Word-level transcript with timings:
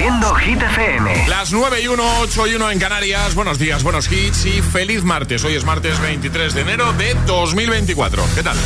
Haciendo 0.00 0.34
Hit 0.34 0.62
FM. 0.62 1.28
Las 1.28 1.52
9 1.52 1.82
y 1.82 1.86
1, 1.88 2.02
8 2.20 2.46
y 2.46 2.54
1 2.54 2.70
en 2.70 2.78
Canarias. 2.78 3.34
Buenos 3.34 3.58
días, 3.58 3.82
buenos 3.82 4.10
hits 4.10 4.46
y 4.46 4.62
feliz 4.62 5.04
martes. 5.04 5.44
Hoy 5.44 5.56
es 5.56 5.64
martes 5.66 6.00
23 6.00 6.54
de 6.54 6.62
enero 6.62 6.90
de 6.94 7.12
2024. 7.26 8.24
¿Qué 8.34 8.42
tal? 8.42 8.56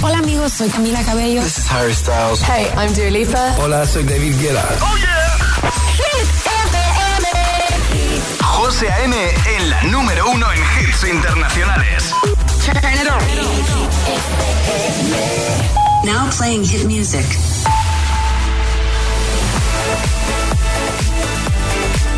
Hola 0.00 0.16
amigos, 0.16 0.54
soy 0.54 0.70
Camila 0.70 1.02
Cabello. 1.04 1.42
This 1.42 1.58
is 1.58 1.70
Harry 1.70 1.94
Styles. 1.94 2.40
Hey, 2.48 2.66
I'm 2.78 2.94
Dua 2.94 3.10
Lipa. 3.10 3.56
Hola, 3.58 3.86
soy 3.86 4.04
David 4.04 4.34
Guetta. 4.40 4.66
Oh 4.80 4.96
yeah. 4.96 5.70
Hit 5.98 6.28
FM. 6.46 7.28
José 8.42 8.90
A.M. 8.90 9.14
en 9.54 9.68
la 9.68 9.82
número 9.82 10.30
uno 10.30 10.46
en 10.50 10.60
hits 10.80 11.04
internacionales. 11.04 12.10
Now 16.06 16.30
playing 16.30 16.64
hit 16.64 16.86
music. 16.86 17.26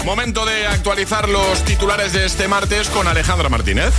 Momento 0.04 0.44
de 0.44 0.66
actualizar 0.66 1.30
los 1.30 1.64
titulares 1.64 2.12
de 2.12 2.26
este 2.26 2.46
martes 2.46 2.90
con 2.90 3.08
Alejandra 3.08 3.48
Martínez. 3.48 3.94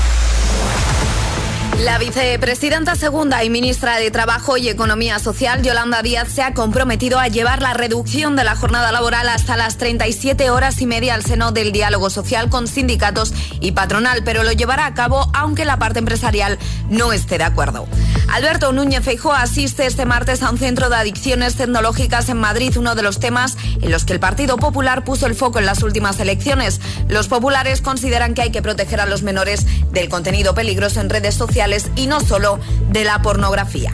La 1.83 1.97
vicepresidenta 1.97 2.95
segunda 2.95 3.43
y 3.43 3.49
ministra 3.49 3.97
de 3.97 4.09
Trabajo 4.09 4.55
y 4.55 4.69
Economía 4.69 5.19
Social, 5.19 5.61
Yolanda 5.61 6.01
Díaz, 6.01 6.29
se 6.29 6.41
ha 6.41 6.53
comprometido 6.53 7.19
a 7.19 7.27
llevar 7.27 7.61
la 7.61 7.73
reducción 7.73 8.37
de 8.37 8.45
la 8.45 8.55
jornada 8.55 8.93
laboral 8.93 9.27
hasta 9.27 9.57
las 9.57 9.77
37 9.77 10.49
horas 10.49 10.79
y 10.81 10.85
media 10.85 11.15
al 11.15 11.25
seno 11.25 11.51
del 11.51 11.73
diálogo 11.73 12.09
social 12.09 12.49
con 12.49 12.67
sindicatos 12.67 13.33
y 13.59 13.73
patronal, 13.73 14.23
pero 14.23 14.43
lo 14.43 14.53
llevará 14.53 14.85
a 14.85 14.93
cabo 14.93 15.29
aunque 15.33 15.65
la 15.65 15.77
parte 15.77 15.99
empresarial 15.99 16.57
no 16.89 17.11
esté 17.11 17.37
de 17.37 17.43
acuerdo. 17.43 17.87
Alberto 18.31 18.71
Núñez 18.71 19.03
Feijóo 19.03 19.33
asiste 19.33 19.85
este 19.85 20.05
martes 20.05 20.43
a 20.43 20.49
un 20.49 20.57
centro 20.57 20.89
de 20.89 20.95
adicciones 20.95 21.55
tecnológicas 21.55 22.29
en 22.29 22.37
Madrid, 22.37 22.75
uno 22.77 22.95
de 22.95 23.03
los 23.03 23.19
temas 23.19 23.57
en 23.81 23.91
los 23.91 24.05
que 24.05 24.13
el 24.13 24.19
Partido 24.21 24.57
Popular 24.57 25.03
puso 25.03 25.27
el 25.27 25.35
foco 25.35 25.59
en 25.59 25.65
las 25.65 25.83
últimas 25.83 26.19
elecciones. 26.21 26.79
Los 27.09 27.27
populares 27.27 27.81
consideran 27.81 28.33
que 28.33 28.43
hay 28.43 28.51
que 28.51 28.61
proteger 28.61 29.01
a 29.01 29.05
los 29.05 29.23
menores 29.23 29.65
del 29.91 30.09
contenido 30.09 30.55
peligroso 30.55 31.01
en 31.01 31.09
redes 31.09 31.35
sociales 31.35 31.64
y 31.95 32.05
no 32.05 32.19
solo 32.19 32.59
de 32.91 33.03
la 33.03 33.21
pornografía. 33.23 33.91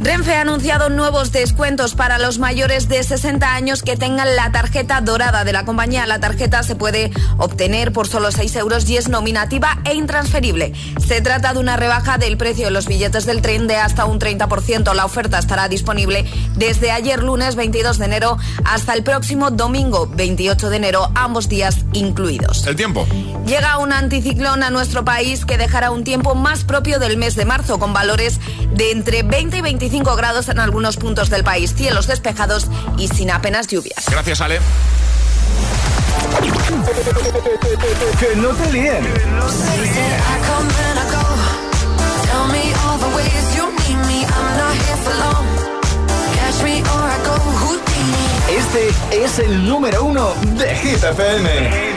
Renfe 0.00 0.32
ha 0.36 0.42
anunciado 0.42 0.90
nuevos 0.90 1.32
descuentos 1.32 1.96
para 1.96 2.18
los 2.18 2.38
mayores 2.38 2.88
de 2.88 3.02
60 3.02 3.52
años 3.52 3.82
que 3.82 3.96
tengan 3.96 4.36
la 4.36 4.52
tarjeta 4.52 5.00
dorada 5.00 5.42
de 5.42 5.52
la 5.52 5.64
compañía. 5.64 6.06
La 6.06 6.20
tarjeta 6.20 6.62
se 6.62 6.76
puede 6.76 7.10
obtener 7.36 7.92
por 7.92 8.06
solo 8.06 8.30
6 8.30 8.54
euros 8.56 8.88
y 8.88 8.96
es 8.96 9.08
nominativa 9.08 9.78
e 9.84 9.94
intransferible. 9.94 10.72
Se 11.04 11.20
trata 11.20 11.52
de 11.52 11.58
una 11.58 11.76
rebaja 11.76 12.16
del 12.16 12.36
precio 12.36 12.66
de 12.66 12.70
los 12.70 12.86
billetes 12.86 13.26
del 13.26 13.42
tren 13.42 13.66
de 13.66 13.74
hasta 13.74 14.04
un 14.04 14.20
30%. 14.20 14.94
La 14.94 15.04
oferta 15.04 15.40
estará 15.40 15.68
disponible 15.68 16.24
desde 16.54 16.92
ayer 16.92 17.20
lunes 17.20 17.56
22 17.56 17.98
de 17.98 18.04
enero 18.04 18.38
hasta 18.64 18.94
el 18.94 19.02
próximo 19.02 19.50
domingo 19.50 20.08
28 20.14 20.70
de 20.70 20.76
enero, 20.76 21.10
ambos 21.16 21.48
días 21.48 21.84
incluidos. 21.92 22.64
El 22.68 22.76
tiempo. 22.76 23.04
Llega 23.46 23.78
un 23.78 23.92
anticiclón 23.92 24.62
a 24.62 24.70
nuestro 24.70 25.04
país 25.04 25.44
que 25.44 25.58
dejará 25.58 25.90
un 25.90 26.04
tiempo 26.04 26.36
más 26.36 26.62
propio 26.62 27.00
del 27.00 27.16
mes 27.16 27.34
de 27.34 27.44
marzo 27.44 27.80
con 27.80 27.92
valores 27.92 28.38
de 28.74 28.92
entre 28.92 29.24
20 29.24 29.56
y 29.56 29.60
25 29.60 29.87
grados 30.16 30.48
en 30.48 30.60
algunos 30.60 30.96
puntos 30.96 31.30
del 31.30 31.44
país, 31.44 31.74
cielos 31.74 32.06
despejados 32.06 32.66
y 32.96 33.08
sin 33.08 33.30
apenas 33.30 33.66
lluvias. 33.66 34.04
Gracias, 34.10 34.40
Ale. 34.40 34.60
Que 38.20 38.36
no 38.36 38.48
te 38.48 38.72
líen. 38.72 39.04
Este 48.48 49.24
es 49.24 49.38
el 49.38 49.68
número 49.68 50.04
uno 50.04 50.34
de 50.56 50.74
Hit 50.76 51.02
FM. 51.04 51.94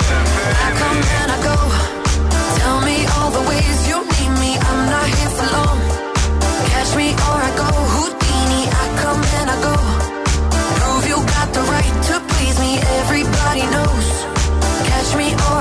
Everybody 13.51 13.75
knows. 13.75 14.07
Catch 14.87 15.15
me 15.17 15.33
or 15.33 15.60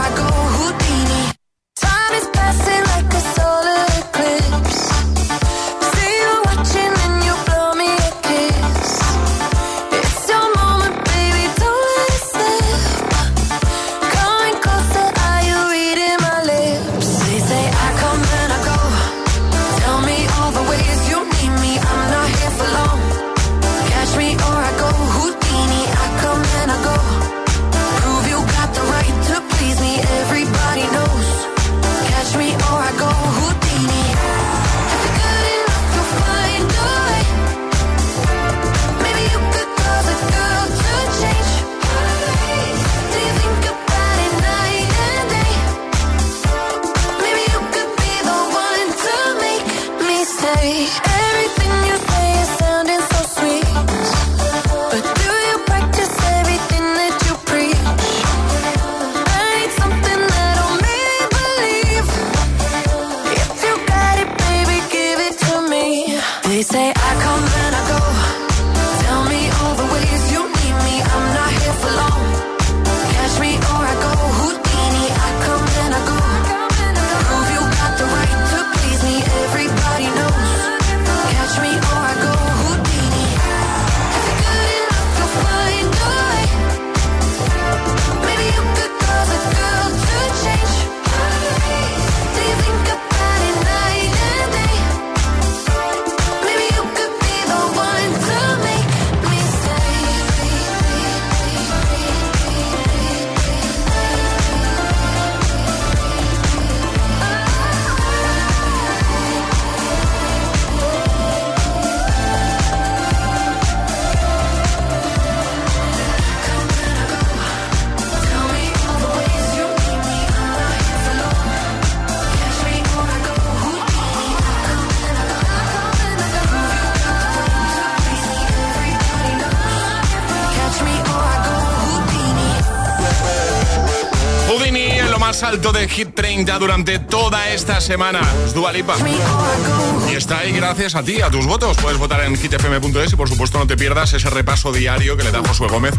Hit 136.50 136.56
30 136.56 136.58
durante 136.58 136.98
toda 136.98 137.48
esta 137.50 137.80
semana. 137.80 138.20
Es 138.44 138.54
Dua 138.54 138.72
Lipa. 138.72 138.96
Me 138.98 139.10
or 139.10 139.16
I 139.16 140.02
go 140.02 140.10
Y 140.10 140.16
está 140.16 140.38
ahí 140.40 140.50
gracias 140.52 140.94
a 140.96 141.02
ti, 141.04 141.20
a 141.20 141.30
tus 141.30 141.46
votos. 141.46 141.76
Puedes 141.76 141.96
votar 141.98 142.22
en 142.24 142.36
hitfm.es 142.36 143.12
y 143.12 143.16
por 143.16 143.28
supuesto 143.28 143.58
no 143.58 143.66
te 143.68 143.76
pierdas 143.76 144.12
ese 144.14 144.28
repaso 144.30 144.72
diario 144.72 145.16
que 145.16 145.22
le 145.22 145.30
da 145.30 145.40
Josué 145.46 145.68
Gómez 145.68 145.94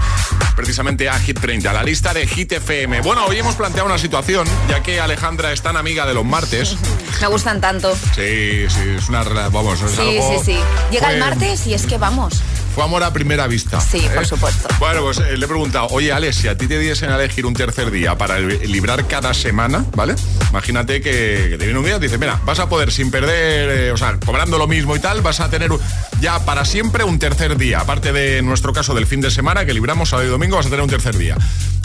precisamente 0.56 1.08
a 1.10 1.18
Hit 1.20 1.40
30, 1.40 1.70
a 1.70 1.74
la 1.74 1.84
lista 1.84 2.14
de 2.14 2.28
Hit 2.28 2.52
FM. 2.52 3.02
Bueno, 3.02 3.26
hoy 3.26 3.38
hemos 3.40 3.56
planteado 3.56 3.88
una 3.88 3.98
situación, 3.98 4.46
ya 4.70 4.84
que 4.84 5.00
Alejandra 5.00 5.54
es 5.54 5.62
tan 5.62 5.78
amiga 5.78 6.06
de 6.06 6.14
los 6.14 6.26
martes. 6.26 6.76
Me 7.22 7.28
gustan 7.28 7.62
tanto. 7.62 7.96
Sí, 8.16 8.66
sí, 8.68 8.90
es 8.98 9.08
una... 9.10 9.24
rela- 9.24 9.50
Vamos, 9.52 9.82
es 9.82 9.92
Sí, 9.92 10.02
algo- 10.18 10.40
sí, 10.44 10.52
sí. 10.54 10.60
Llega 10.92 11.12
el 11.14 11.20
martes 11.20 11.66
y 11.68 11.74
es 11.74 11.86
que 11.86 11.98
vamos. 11.98 12.42
Fue 12.76 12.84
amor 12.84 13.04
a 13.04 13.12
primera 13.12 13.48
vista. 13.48 13.80
Sí, 13.82 14.00
por 14.14 14.24
¿eh? 14.24 14.26
supuesto. 14.26 14.68
Bueno, 14.80 15.02
pues 15.02 15.18
eh, 15.20 15.36
le 15.38 15.46
he 15.46 15.48
preguntado, 15.48 15.88
oye, 15.92 16.12
Alex, 16.14 16.38
si 16.38 16.48
a 16.48 16.58
ti 16.58 16.68
te 16.68 16.80
diesen 16.80 17.10
a 17.12 17.16
elegir 17.16 17.46
un 17.46 17.54
tercer 17.54 17.92
día 17.92 18.18
para 18.18 18.40
librar 18.40 19.08
cada 19.08 19.34
semana, 19.34 19.84
¿vale? 19.96 20.16
Imagínate 20.52 21.02
que, 21.02 21.56
te 21.58 21.66
viene 21.66 21.80
un 21.80 21.86
día 21.86 21.96
y 21.96 22.00
te 22.00 22.08
dice, 22.08 22.18
mira, 22.18 22.40
vas 22.46 22.60
a 22.60 22.68
poder 22.68 22.92
sin 22.92 23.10
perder, 23.10 23.70
eh, 23.70 23.92
o 23.94 23.98
sea, 23.98 24.20
cobrando 24.20 24.58
lo 24.58 24.68
mismo 24.68 24.98
y 24.98 25.00
tal, 25.00 25.22
vas 25.22 25.40
a 25.40 25.50
tener 25.50 25.72
ya 26.20 26.44
para 26.44 26.66
siempre 26.66 27.06
un 27.06 27.20
tercer 27.20 27.58
día. 27.58 27.80
Aparte 27.80 28.12
de 28.12 28.42
nuestro 28.42 28.74
caso 28.74 28.94
del 28.94 29.08
fin 29.08 29.22
de 29.22 29.32
semana, 29.32 29.66
que 29.66 29.74
libramos 29.74 30.10
sábado 30.10 30.28
y 30.28 30.32
domingo, 30.32 30.58
vas 30.58 30.66
a 30.66 30.70
tener 30.70 30.84
un 30.84 30.90
tercer 30.90 31.18
día. 31.18 31.38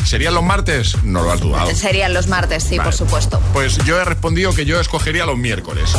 ¿Serían 0.05 0.35
los 0.35 0.43
martes? 0.43 1.03
No 1.05 1.23
lo 1.23 1.31
has 1.31 1.41
dudado. 1.41 1.73
Serían 1.77 2.13
los 2.13 2.27
martes, 2.27 2.65
sí, 2.65 2.79
por 2.79 2.93
supuesto. 2.93 3.41
Pues 3.53 3.79
yo 3.85 4.01
he 4.01 4.05
respondido 4.05 4.53
que 4.53 4.65
yo 4.65 4.81
escogería 4.81 5.27
los 5.27 5.39
miércoles. 5.39 5.93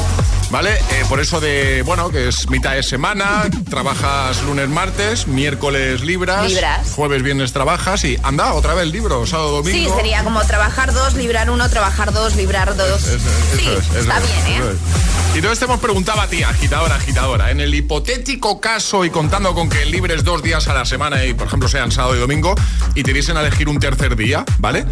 ¿Vale? 0.50 0.76
Eh, 0.76 1.04
por 1.10 1.20
eso 1.20 1.42
de, 1.42 1.82
bueno, 1.82 2.10
que 2.10 2.30
es 2.30 2.50
mitad 2.50 2.74
de 2.74 2.84
semana, 2.84 3.44
trabajas 3.70 4.42
lunes, 4.44 4.70
martes, 4.70 5.28
miércoles 5.28 6.02
libras, 6.02 6.50
libras. 6.50 6.92
jueves, 6.92 7.22
viernes 7.22 7.52
trabajas 7.52 8.04
y 8.06 8.18
anda, 8.24 8.54
otra 8.54 8.74
vez 8.74 8.88
libro, 8.88 9.26
sábado, 9.26 9.58
domingo. 9.58 9.78
Sí, 9.78 9.94
sería 9.96 10.24
como 10.24 10.42
trabajar 10.46 10.94
dos, 10.94 11.16
librar 11.16 11.50
uno, 11.50 11.70
trabajar 11.70 12.14
dos, 12.14 12.36
librar 12.36 12.76
dos. 12.78 13.02
sí, 13.02 13.70
está 13.98 14.20
bien, 14.20 14.62
¿eh? 14.62 14.76
Y 15.34 15.40
entonces 15.40 15.60
te 15.60 15.66
hemos 15.66 15.80
preguntado 15.80 16.20
a 16.22 16.28
ti, 16.28 16.42
agitadora, 16.42 16.96
agitadora, 16.96 17.52
en 17.52 17.62
el 17.62 17.76
hipotético 17.76 18.60
caso 18.60 19.06
y 19.06 19.12
contando 19.12 19.54
con 19.54 19.70
que 19.70 19.86
libres 19.86 20.24
dos 20.24 20.42
días 20.42 20.68
a 20.68 20.74
la 20.74 20.84
semana 20.84 21.26
y, 21.26 21.36
por 21.36 21.46
ejemplo, 21.46 21.70
sean 21.70 21.92
sábado 21.92 22.16
y 22.16 22.20
domingo 22.20 22.56
y 22.96 23.04
te 23.04 23.14
diesen 23.14 23.38
a 23.38 23.42
elegir 23.42 23.70
un 23.70 23.78
tercer 23.78 24.16
día, 24.16 24.44
¿vale? 24.58 24.86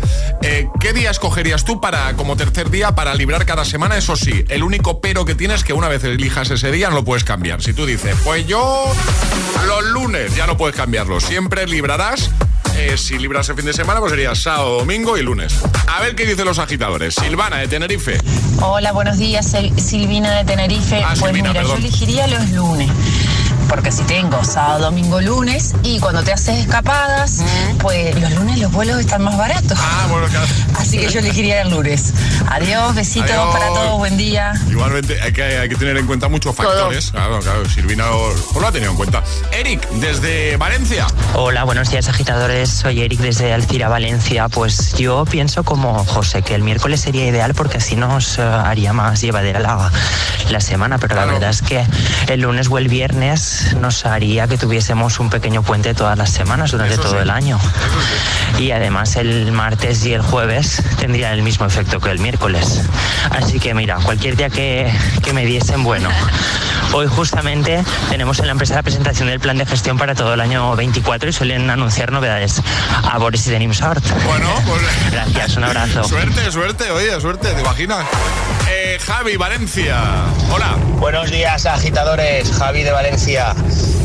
Eh, 0.44 0.68
¿Qué 0.80 0.94
día 0.94 1.10
escogerías 1.10 1.66
tú 1.66 1.81
para, 1.81 2.13
como 2.16 2.38
tercer 2.38 2.69
día 2.69 2.94
para 2.94 3.16
librar 3.16 3.46
cada 3.48 3.66
semana? 3.66 3.98
Eso 3.98 4.16
sí, 4.16 4.46
el 4.50 4.62
único 4.62 5.01
pero 5.01 5.25
que 5.25 5.34
tienes 5.34 5.45
que 5.46 5.74
una 5.74 5.88
vez 5.88 6.04
elijas 6.04 6.50
ese 6.50 6.72
día 6.72 6.90
no 6.90 6.96
lo 6.96 7.06
puedes 7.06 7.24
cambiar. 7.24 7.62
Si 7.62 7.72
tú 7.72 7.86
dices, 7.86 8.16
pues 8.24 8.48
yo 8.48 8.92
los 9.68 9.86
lunes 9.86 10.36
ya 10.36 10.48
no 10.48 10.58
puedes 10.58 10.76
cambiarlo, 10.76 11.20
siempre 11.20 11.68
librarás 11.68 12.32
eh, 12.76 12.98
si 12.98 13.18
libras 13.20 13.48
el 13.50 13.56
fin 13.56 13.66
de 13.66 13.74
semana, 13.74 14.00
pues 14.00 14.12
sería 14.12 14.34
sábado, 14.34 14.80
domingo 14.80 15.18
y 15.18 15.22
lunes. 15.22 15.62
A 15.88 16.02
ver 16.02 16.16
qué 16.16 16.26
dicen 16.26 16.46
los 16.46 16.60
agitadores. 16.60 17.14
Silvana 17.14 17.58
de 17.58 17.68
Tenerife. 17.68 18.18
Hola, 18.60 18.92
buenos 18.92 19.18
días, 19.18 19.56
Silvina 19.78 20.36
de 20.36 20.46
Tenerife. 20.46 21.02
Ah, 21.04 21.14
pues 21.20 21.32
mira, 21.32 21.54
yo 21.54 21.76
elegiría 21.76 22.28
los 22.28 22.50
lunes 22.50 22.90
porque 23.68 23.92
si 23.92 24.04
tengo 24.04 24.44
sábado, 24.44 24.86
domingo, 24.86 25.22
lunes 25.22 25.74
y 25.84 26.00
cuando 26.00 26.24
te 26.24 26.34
haces 26.34 26.60
escapadas, 26.60 27.44
pues 27.80 28.20
los 28.20 28.32
lunes 28.34 28.60
los 28.60 28.72
vuelos 28.72 29.00
están 29.00 29.24
más 29.24 29.38
baratos. 29.38 29.78
Ah, 29.82 30.08
bueno, 30.10 30.28
claro. 30.28 30.48
Así 30.80 30.98
que 30.98 31.10
yo 31.10 31.20
elegiría 31.20 31.62
el 31.62 31.70
lunes. 31.70 32.14
Adiós, 32.50 32.96
besitos 32.96 33.32
para 33.52 33.68
todos, 33.68 33.98
buen 33.98 34.18
día. 34.18 34.54
Igualmente 34.70 35.22
hay 35.22 35.34
que, 35.34 35.44
hay 35.44 35.70
que 35.70 35.76
tener 35.76 35.98
en 35.98 36.06
cuenta 36.06 36.28
muchos 36.28 36.56
factores. 36.56 37.12
Claro, 37.12 37.40
claro, 37.40 37.68
Silvina 37.70 38.06
lo 38.08 38.68
ha 38.68 38.72
tenido 38.72 38.92
en 38.92 38.98
cuenta. 38.98 39.24
Eric, 39.52 39.88
desde 39.92 40.58
Valencia. 40.58 41.08
Hola, 41.34 41.64
buenos 41.64 41.90
días 41.90 42.08
agitadores. 42.08 42.70
Soy 42.70 43.02
Eric 43.02 43.20
desde 43.20 43.54
Alcira, 43.54 43.90
Valencia. 43.90 44.50
Pues 44.50 44.94
yo 44.96 45.26
pienso 45.26 45.64
como 45.64 46.04
José, 46.06 46.42
que 46.42 46.56
el 46.56 46.64
miércoles 46.64 47.02
sería 47.02 47.26
ideal 47.26 47.54
porque 47.54 47.78
así 47.78 47.96
nos 47.96 48.38
eh, 48.38 48.42
haría 48.42 48.94
más 48.94 49.22
llevadera 49.22 49.60
la, 49.60 49.92
la 50.50 50.60
semana, 50.60 50.98
pero 50.98 51.16
la 51.16 51.26
verdad 51.26 51.50
es 51.50 51.62
que 51.62 51.86
el 52.28 52.42
lunes 52.42 52.68
o 52.70 52.78
el 52.78 52.88
viernes 52.88 53.55
nos 53.80 54.06
haría 54.06 54.48
que 54.48 54.57
tuviésemos 54.57 55.19
un 55.19 55.30
pequeño 55.30 55.63
puente 55.63 55.94
todas 55.94 56.18
las 56.18 56.30
semanas 56.30 56.72
durante 56.72 56.98
todo 56.98 57.22
el 57.22 57.30
año. 57.30 57.60
Y 58.60 58.72
además 58.72 59.16
el 59.16 59.52
martes 59.52 60.06
y 60.06 60.13
el 60.13 60.22
jueves 60.22 60.81
tendrían 61.00 61.34
el 61.34 61.44
mismo 61.44 61.66
efecto 61.66 62.00
que 62.00 62.12
el 62.12 62.19
miércoles. 62.19 62.81
Así 63.31 63.60
que 63.60 63.74
mira, 63.74 63.98
cualquier 63.98 64.36
día 64.36 64.50
que, 64.50 64.92
que 65.24 65.34
me 65.34 65.46
diesen, 65.46 65.84
bueno. 65.84 66.10
Hoy 66.94 67.07
justamente 67.07 67.84
tenemos 68.10 68.40
en 68.40 68.46
la 68.46 68.52
empresa 68.52 68.75
la 68.75 68.84
presentación 68.84 69.28
del 69.28 69.40
plan 69.40 69.58
de 69.58 69.66
gestión 69.66 69.98
para 69.98 70.16
todo 70.16 70.34
el 70.34 70.40
año 70.40 70.75
24 70.75 71.30
y 71.30 71.34
suelen 71.34 71.69
anunciar 71.69 72.12
novedades 72.12 72.62
a 73.04 73.18
Boris 73.18 73.48
y 73.48 73.51
Denim 73.51 73.74
Sort. 73.74 74.04
Bueno, 74.25 74.48
pues... 74.66 74.81
Gracias, 75.12 75.58
un 75.58 75.66
abrazo. 75.66 76.04
Suerte, 76.08 76.51
suerte, 76.51 76.92
oye, 76.92 77.19
suerte, 77.19 77.50
¿te 77.54 77.62
imaginas? 77.62 78.06
Eh, 78.69 78.85
Javi, 79.00 79.36
Valencia. 79.36 79.98
Hola. 80.54 80.78
Buenos 81.00 81.30
días, 81.30 81.66
agitadores. 81.66 82.52
Javi 82.52 82.84
de 82.84 82.92
Valencia. 82.92 83.54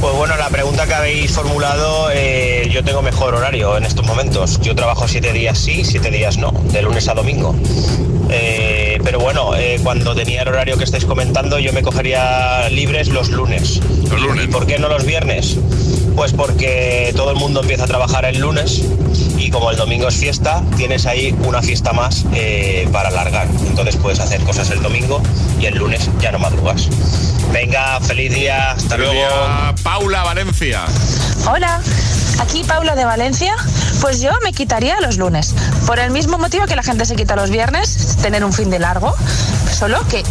Pues 0.01 0.15
bueno, 0.15 0.37
la 0.37 0.49
pregunta 0.49 0.87
que 0.87 0.95
habéis 0.95 1.33
formulado, 1.33 2.11
eh, 2.13 2.69
yo 2.73 2.83
tengo 2.83 3.01
mejor 3.03 3.35
horario 3.35 3.77
en 3.77 3.85
estos 3.85 4.07
momentos. 4.07 4.61
Yo 4.61 4.75
trabajo 4.75 5.07
siete 5.07 5.33
días 5.33 5.59
sí, 5.59 5.85
siete 5.85 6.11
días 6.11 6.39
no, 6.39 6.51
de 6.73 6.83
lunes 6.83 7.09
a 7.09 7.15
domingo. 7.15 7.55
Eh, 8.31 8.99
pero 9.05 9.21
bueno, 9.21 9.55
eh, 9.57 9.79
cuando 9.83 10.15
tenía 10.15 10.43
el 10.43 10.49
horario 10.49 10.77
que 10.77 10.85
estáis 10.85 11.05
comentando, 11.05 11.59
yo 11.59 11.73
me 11.73 11.83
cogería 11.83 12.69
libres 12.69 13.09
los 13.09 13.29
lunes. 13.31 13.81
Los 14.11 14.21
lunes. 14.21 14.45
¿Y 14.45 14.49
por 14.49 14.67
qué 14.67 14.79
no 14.79 14.89
los 14.89 15.05
viernes? 15.05 15.57
Pues 16.17 16.33
porque 16.33 17.13
todo 17.15 17.31
el 17.31 17.37
mundo 17.37 17.61
empieza 17.61 17.85
a 17.85 17.87
trabajar 17.87 18.25
el 18.25 18.39
lunes 18.39 18.83
y 19.51 19.53
como 19.53 19.71
el 19.71 19.77
domingo 19.77 20.07
es 20.07 20.15
fiesta, 20.15 20.63
tienes 20.77 21.07
ahí 21.07 21.35
una 21.45 21.61
fiesta 21.61 21.93
más 21.93 22.25
eh, 22.35 22.89
para 22.93 23.09
alargar. 23.09 23.49
Entonces 23.67 23.97
puedes 23.97 24.21
hacer 24.21 24.41
cosas 24.43 24.71
el 24.71 24.81
domingo 24.81 25.21
y 25.61 25.67
el 25.67 25.77
lunes 25.77 26.09
ya 26.21 26.31
no 26.31 26.39
madrugas. 26.39 26.89
Venga, 27.53 28.01
feliz 28.01 28.33
día, 28.33 28.73
hasta 28.73 28.97
luego. 28.97 29.29
Paula 29.83 30.23
Valencia. 30.23 30.85
Hola, 31.51 31.83
aquí 32.41 32.65
Paula 32.65 32.95
de 32.95 33.05
Valencia. 33.05 33.55
Pues 34.01 34.21
yo 34.21 34.31
me 34.43 34.53
quitaría 34.53 34.99
los 35.01 35.19
lunes. 35.19 35.55
Por 35.87 35.99
el 35.99 36.11
mismo 36.11 36.39
motivo 36.39 36.65
que 36.67 36.75
la 36.75 36.83
gente 36.83 37.05
se 37.05 37.17
quita 37.17 37.37
los 37.37 37.51
viernes, 37.51 38.17
tener 38.23 38.45
un 38.45 38.53
fin 38.53 38.71
de 38.71 38.79
largo. 38.79 39.15
Solo 39.71 39.99
que, 40.09 40.23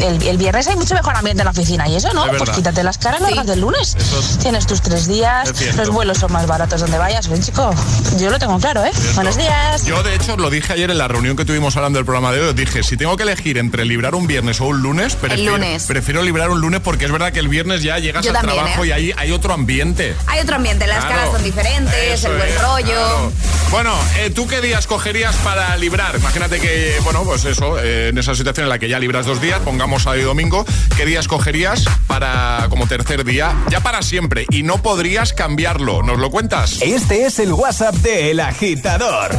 el, 0.00 0.38
viernes 0.38 0.68
hay 0.68 0.76
mucho 0.76 0.94
mejor 0.94 1.16
ambiente 1.16 1.42
en 1.42 1.44
la 1.44 1.50
oficina 1.50 1.88
y 1.88 1.96
eso 1.96 2.12
no, 2.14 2.24
pues 2.38 2.50
quítate 2.50 2.82
las 2.82 2.98
caras 2.98 3.20
largas 3.20 3.46
del 3.46 3.60
lunes. 3.60 3.96
Tienes 4.40 4.66
tus 4.66 4.80
tres 4.80 5.06
días, 5.06 5.52
los 5.76 5.90
vuelos 5.90 6.18
son 6.18 6.32
más 6.32 6.46
baratos 6.46 6.80
donde 6.80 6.96
vayas. 6.96 7.28
Ven, 7.28 7.42
chico, 7.42 7.74
yo 8.18 8.30
lo 8.30 8.38
tengo 8.38 8.58
claro, 8.58 8.84
¿eh? 8.84 8.92
Buenos 9.14 9.36
días. 9.36 9.84
Yo, 9.84 10.02
de 10.02 10.14
hecho, 10.14 10.36
lo 10.36 10.50
dije 10.50 10.72
ayer 10.72 10.90
en 10.90 10.98
la 10.98 11.08
reunión 11.08 11.36
que 11.36 11.44
tuvimos 11.44 11.76
hablando 11.76 11.98
del 11.98 12.06
programa 12.06 12.32
de 12.32 12.40
hoy. 12.40 12.54
Dije, 12.54 12.82
si 12.82 12.96
tengo 12.96 13.16
que 13.16 13.24
elegir 13.24 13.58
entre 13.58 13.84
librar 13.84 14.14
un 14.14 14.26
viernes 14.26 14.60
o 14.60 14.66
un 14.66 14.80
lunes, 14.80 15.14
prefiero, 15.14 15.52
lunes. 15.52 15.84
prefiero 15.86 16.22
librar 16.22 16.50
un 16.50 16.60
lunes 16.60 16.80
porque 16.80 17.04
es 17.04 17.12
verdad 17.12 17.32
que 17.32 17.40
el 17.40 17.48
viernes 17.48 17.82
ya 17.82 17.98
llegas 17.98 18.26
al 18.26 18.32
trabajo 18.32 18.84
¿eh? 18.84 18.88
y 18.88 18.92
ahí 18.92 19.12
hay 19.16 19.32
otro 19.32 19.52
ambiente. 19.52 20.14
Hay 20.26 20.40
otro 20.40 20.56
ambiente, 20.56 20.86
las 20.86 21.04
caras 21.04 21.29
son 21.30 21.42
diferentes, 21.44 22.24
el 22.24 22.36
buen 22.36 22.58
rollo. 22.58 23.32
Bueno, 23.70 23.94
eh, 24.18 24.30
¿tú 24.30 24.46
qué 24.46 24.60
días 24.60 24.86
cogerías 24.86 25.34
para 25.36 25.76
librar? 25.76 26.16
Imagínate 26.16 26.58
que, 26.58 26.98
bueno, 27.04 27.22
pues 27.24 27.44
eso, 27.44 27.78
eh, 27.78 28.08
en 28.08 28.18
esa 28.18 28.34
situación 28.34 28.64
en 28.64 28.70
la 28.70 28.78
que 28.78 28.88
ya 28.88 28.98
libras 28.98 29.26
dos 29.26 29.40
días, 29.40 29.60
pongamos 29.60 30.02
sábado 30.02 30.20
y 30.20 30.24
domingo, 30.24 30.64
¿qué 30.96 31.06
días 31.06 31.28
cogerías 31.28 31.84
para 32.06 32.66
como 32.68 32.86
tercer 32.86 33.24
día? 33.24 33.54
Ya 33.70 33.80
para 33.80 34.02
siempre. 34.02 34.46
Y 34.50 34.62
no 34.62 34.82
podrías 34.82 35.32
cambiarlo. 35.32 36.02
¿Nos 36.02 36.18
lo 36.18 36.30
cuentas? 36.30 36.78
Este 36.82 37.26
es 37.26 37.38
el 37.38 37.52
WhatsApp 37.52 37.94
de 37.96 38.32
El 38.32 38.40
Agitador. 38.40 39.30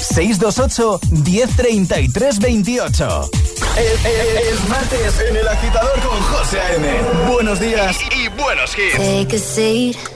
628 0.00 1.00
1033 1.10 2.38
28 2.38 3.30
es, 3.76 4.68
martes 4.68 5.20
en 5.28 5.36
El 5.36 5.48
Agitador 5.48 6.00
con 6.00 6.20
José 6.22 6.60
A.M. 6.60 6.86
Buenos 7.30 7.60
días 7.60 7.98
y, 8.10 8.28
buenos 8.28 8.74
hits. 8.76 10.15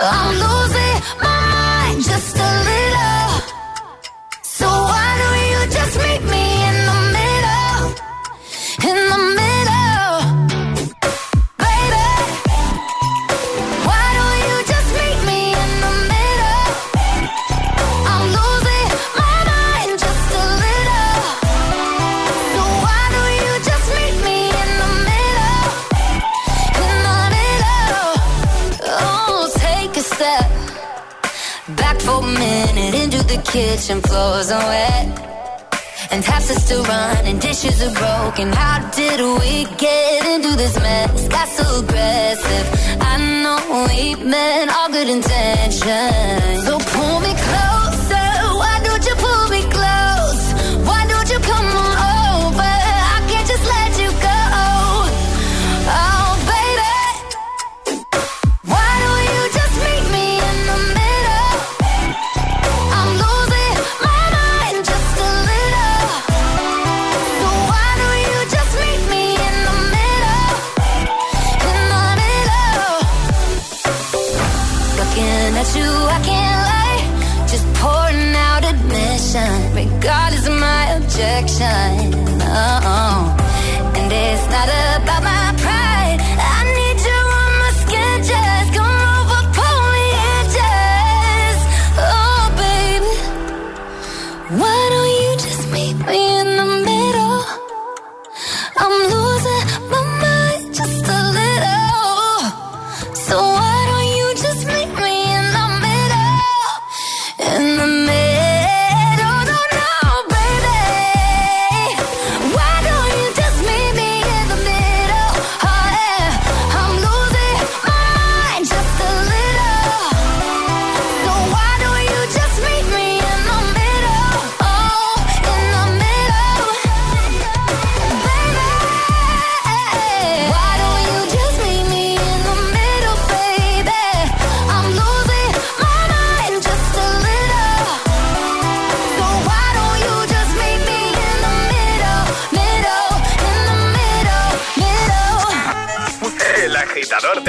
I'm 0.00 0.34
losing 0.34 1.02
my 1.20 1.90
mind 1.90 2.04
just 2.04 2.36
a 2.38 2.47
pictures 37.68 37.88
are 37.88 37.94
broken. 37.94 38.52
How 38.52 38.90
did 38.90 39.20
we 39.20 39.64
get 39.76 40.26
into 40.26 40.56
this 40.56 40.76
mess? 40.76 41.28
Got 41.28 41.48
so 41.48 41.80
aggressive. 41.80 42.66
I 43.00 43.16
know 43.42 43.86
we 43.88 44.14
meant 44.24 44.70
all 44.74 44.90
good 44.90 45.08
intentions. 45.08 46.64
So 46.64 46.78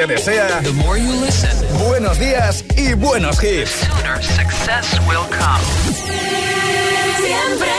desea 0.10 0.62
The 0.64 0.74
more 0.74 0.98
you 0.98 1.14
listen, 1.22 1.52
buenos 1.88 2.18
días 2.20 2.66
y 2.76 2.94
buenos 2.96 3.42
hits. 3.44 3.80
The 3.80 3.86
sooner 3.86 4.22
success 4.22 5.00
will 5.08 5.26
come. 5.30 5.64
Siempre. 7.22 7.79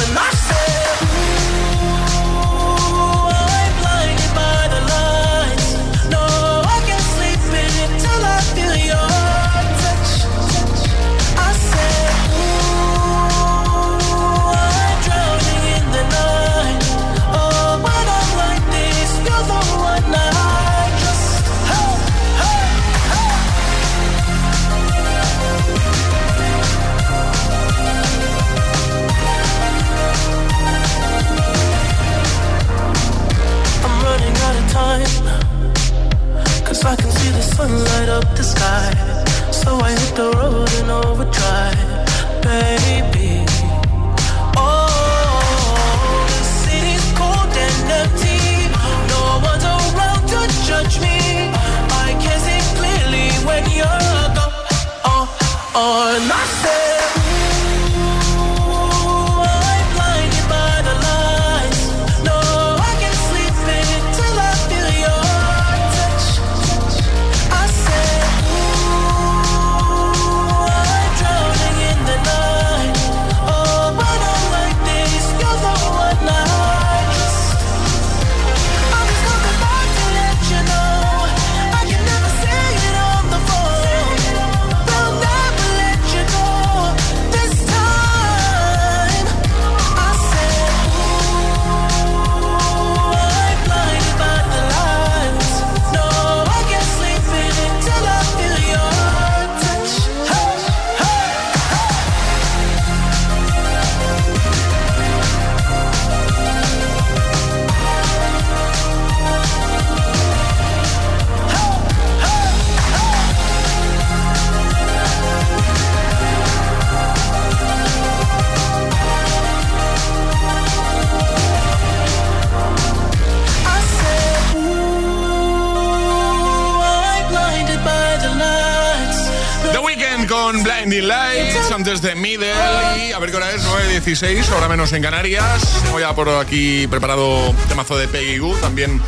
16, 134.11 134.49
ahora 134.51 134.67
menos 134.67 134.91
en 134.91 135.01
Canarias. 135.01 135.81
voy 135.89 136.01
ya 136.01 136.13
por 136.13 136.27
aquí 136.27 136.85
preparado 136.87 137.55
temazo 137.69 137.97
de 137.97 138.09
Peggy 138.09 138.39
Goo, 138.39 138.53
también 138.57 139.01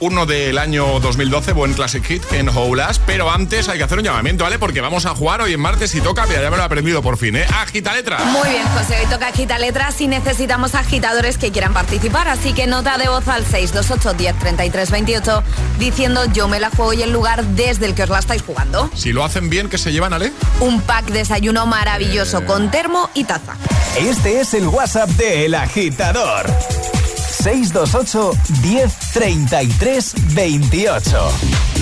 uno 0.00 0.26
del 0.26 0.58
año 0.58 1.00
2012, 1.00 1.52
buen 1.52 1.74
Classic 1.74 2.04
Hit 2.04 2.22
en 2.32 2.48
Houlas. 2.48 3.00
Pero 3.06 3.30
antes 3.30 3.68
hay 3.68 3.78
que 3.78 3.84
hacer 3.84 3.98
un 3.98 4.04
llamamiento, 4.04 4.44
¿vale? 4.44 4.58
Porque 4.58 4.80
vamos 4.80 5.06
a 5.06 5.14
jugar 5.14 5.42
hoy 5.42 5.52
en 5.52 5.60
martes 5.60 5.94
y 5.94 6.00
toca, 6.00 6.26
ya 6.26 6.50
me 6.50 6.56
lo 6.56 6.62
he 6.62 6.66
aprendido 6.66 7.02
por 7.02 7.16
fin, 7.16 7.36
¿eh? 7.36 7.46
Agita 7.54 7.94
letra. 7.94 8.18
Muy 8.24 8.48
bien, 8.48 8.66
José, 8.68 8.98
hoy 9.00 9.06
toca 9.06 9.28
agita 9.28 9.58
letras 9.58 10.00
y 10.00 10.08
necesitamos 10.08 10.74
agitadores 10.74 11.38
que 11.38 11.52
quieran 11.52 11.72
participar. 11.72 12.28
Así 12.28 12.52
que 12.52 12.66
nota 12.66 12.98
de 12.98 13.08
voz 13.08 13.26
al 13.28 13.44
628 13.44 14.14
10 14.14 14.90
28 14.90 15.42
diciendo 15.78 16.24
yo 16.32 16.48
me 16.48 16.60
la 16.60 16.70
juego 16.70 16.92
y 16.92 17.02
el 17.02 17.12
lugar 17.12 17.44
desde 17.44 17.86
el 17.86 17.94
que 17.94 18.04
os 18.04 18.08
la 18.08 18.18
estáis 18.18 18.42
jugando. 18.42 18.90
Si 18.94 19.12
lo 19.12 19.24
hacen 19.24 19.50
bien, 19.50 19.68
¿qué 19.68 19.78
se 19.78 19.92
llevan, 19.92 20.12
Ale? 20.12 20.32
Un 20.60 20.80
pack 20.80 21.06
desayuno 21.06 21.66
maravilloso 21.66 22.44
con 22.44 22.70
termo 22.70 23.10
y 23.14 23.24
taza. 23.24 23.56
Este 23.98 24.40
es 24.40 24.54
el 24.54 24.66
WhatsApp 24.66 25.08
de 25.10 25.46
El 25.46 25.54
Agitador. 25.54 26.46
628 27.44 28.36
1033 29.12 30.14
28. 30.34 31.73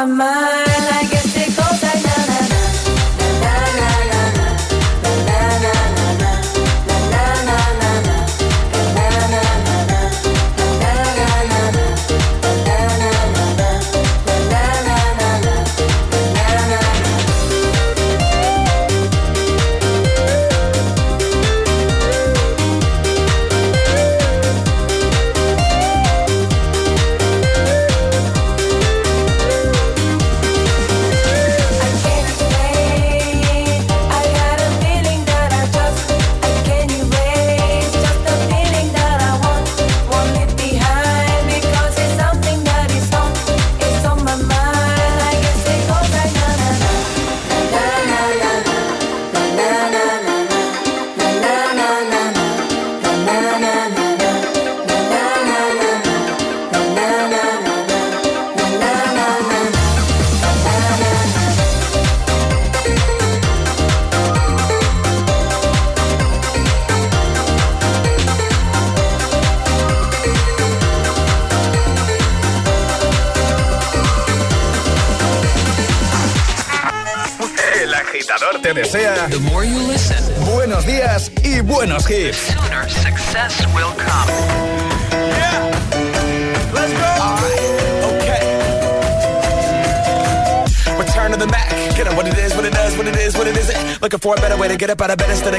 my 0.00 0.06
mind. 0.06 0.49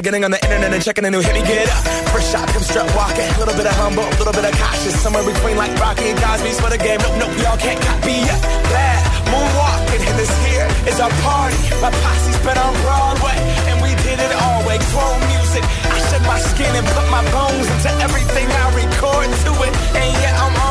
Getting 0.02 0.26
on 0.26 0.32
the 0.32 0.42
internet 0.42 0.74
and 0.74 0.82
checking 0.82 1.06
a 1.06 1.12
new 1.12 1.22
hit. 1.22 1.34
Me 1.38 1.46
get 1.46 1.70
up, 1.70 1.86
first 2.10 2.34
shot, 2.34 2.50
come 2.50 2.66
strut 2.66 2.90
walking. 2.98 3.30
A 3.38 3.38
little 3.38 3.54
bit 3.54 3.70
of 3.70 3.76
humble, 3.78 4.02
a 4.02 4.18
little 4.18 4.34
bit 4.34 4.46
of 4.50 4.54
cautious. 4.58 4.98
Somewhere 4.98 5.22
between 5.22 5.58
like 5.62 5.70
Rocky 5.78 6.10
and 6.10 6.18
Cosby's 6.18 6.60
for 6.60 6.74
the 6.74 6.82
game. 6.82 6.98
Nope, 7.06 7.22
nope, 7.22 7.34
y'all 7.38 7.62
can't 7.62 7.78
copy 7.78 8.18
yet. 8.18 8.42
Bad 8.74 9.02
moonwalking, 9.30 10.02
and 10.10 10.18
this 10.18 10.34
here 10.42 10.66
is 10.90 10.98
our 11.00 11.14
party. 11.22 11.62
My 11.86 11.94
posse's 11.94 12.42
been 12.42 12.58
on 12.58 12.74
Broadway, 12.82 13.38
and 13.70 13.78
we 13.86 13.94
did 14.02 14.18
it 14.18 14.34
all 14.34 14.66
way. 14.66 14.82
Grown 14.90 15.22
music, 15.30 15.64
I 15.86 15.98
shed 16.10 16.26
my 16.26 16.40
skin 16.42 16.74
and 16.74 16.88
put 16.98 17.06
my 17.14 17.22
bones 17.30 17.70
into 17.70 17.94
everything 18.02 18.50
I 18.50 18.66
record 18.74 19.30
to 19.30 19.52
it. 19.70 19.74
And 20.02 20.10
yeah, 20.18 20.34
I'm 20.42 20.56
on 20.66 20.71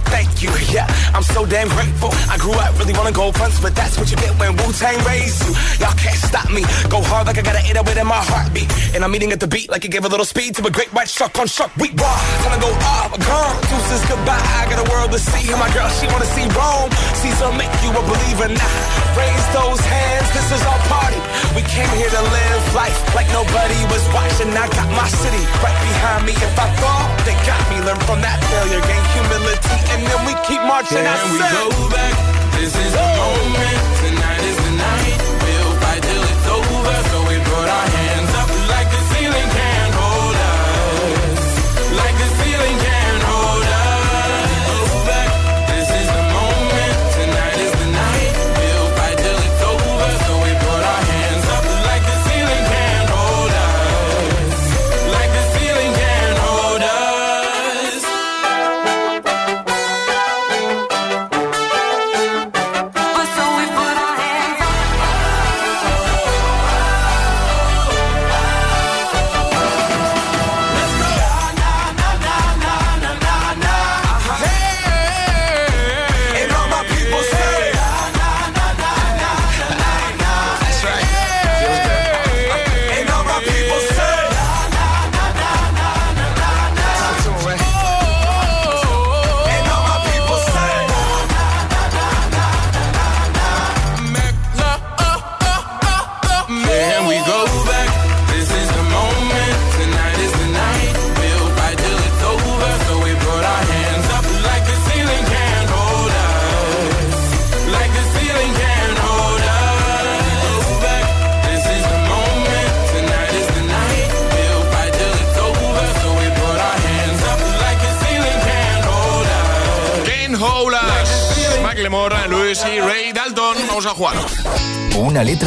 it? 0.00 0.08
Thank 0.08 0.42
you. 0.42 0.50
Yeah, 0.72 0.86
I'm 1.14 1.22
so 1.22 1.44
damn 1.44 1.68
grateful. 1.68 2.10
I 2.30 2.38
grew 2.38 2.54
up 2.54 2.78
really 2.78 2.94
wanna 2.94 3.12
go 3.12 3.32
fronts, 3.32 3.60
but 3.60 3.74
that's 3.74 3.98
what 3.98 4.10
you 4.10 4.16
get 4.16 4.32
when 4.38 4.56
Wu 4.56 4.72
Tang 4.72 4.96
raised 5.04 5.42
you. 5.44 5.52
Y'all 5.80 5.96
can't 5.98 6.16
stop 6.16 6.48
me. 6.50 6.62
Go 6.88 7.02
hard 7.02 7.26
like 7.26 7.38
I 7.38 7.42
gotta 7.42 7.62
eat 7.66 7.76
it 7.76 7.98
in 7.98 8.06
my 8.06 8.22
heartbeat. 8.22 8.70
And 8.94 9.04
I'm 9.04 9.14
eating 9.14 9.32
at 9.32 9.40
the 9.40 9.48
beat 9.48 9.68
like 9.70 9.84
it 9.84 9.90
gave 9.90 10.04
a 10.04 10.08
little 10.08 10.24
speed 10.24 10.56
to 10.56 10.66
a 10.66 10.70
great 10.70 10.92
white 10.94 11.08
shark 11.08 11.38
on 11.38 11.46
shark. 11.46 11.74
We 11.76 11.90
raw. 11.98 12.18
Time 12.44 12.54
to 12.56 12.60
go 12.60 12.70
off. 12.70 13.10
Gone. 13.18 13.56
Deuces 13.68 14.02
goodbye. 14.08 14.40
I 14.60 14.66
got 14.70 14.78
a 14.80 14.86
world 14.90 15.10
to 15.12 15.18
see. 15.18 15.50
My 15.54 15.70
girl, 15.74 15.88
she 15.98 16.06
wanna 16.06 16.30
see 16.36 16.46
Rome. 16.54 16.90
Caesar 17.20 17.52
make 17.58 17.72
you 17.82 17.90
a 17.90 18.02
believer 18.02 18.48
now. 18.48 18.74
Raise 19.18 19.46
those 19.52 19.80
hands. 19.82 20.28
This 20.32 20.48
is 20.56 20.62
our 20.64 20.80
party. 20.88 21.20
We 21.56 21.62
came 21.66 21.90
here 21.98 22.10
to 22.10 22.22
live 22.22 22.62
life 22.74 22.98
like 23.14 23.28
nobody 23.34 23.78
was 23.90 24.04
watching. 24.14 24.54
I 24.54 24.66
got 24.70 24.88
my 24.94 25.08
city 25.08 25.42
right 25.60 25.78
behind 25.90 26.22
me. 26.26 26.32
If 26.32 26.54
I 26.54 26.68
fall, 26.78 27.04
they 27.26 27.34
got 27.44 27.60
me. 27.70 27.76
Learn 27.82 28.00
from 28.06 28.20
that 28.22 28.38
failure. 28.48 28.80
Gain 28.80 29.04
humility. 29.14 29.89
And 29.92 30.06
then 30.06 30.20
we 30.26 30.34
keep 30.46 30.62
marching. 30.62 30.98
Can 30.98 31.06
I 31.06 31.32
we 31.32 31.38
go 31.38 31.90
back? 31.90 32.14
This 32.54 32.74
is 32.76 32.92
the 32.92 33.06
moment. 33.18 33.80
Tonight 34.00 34.39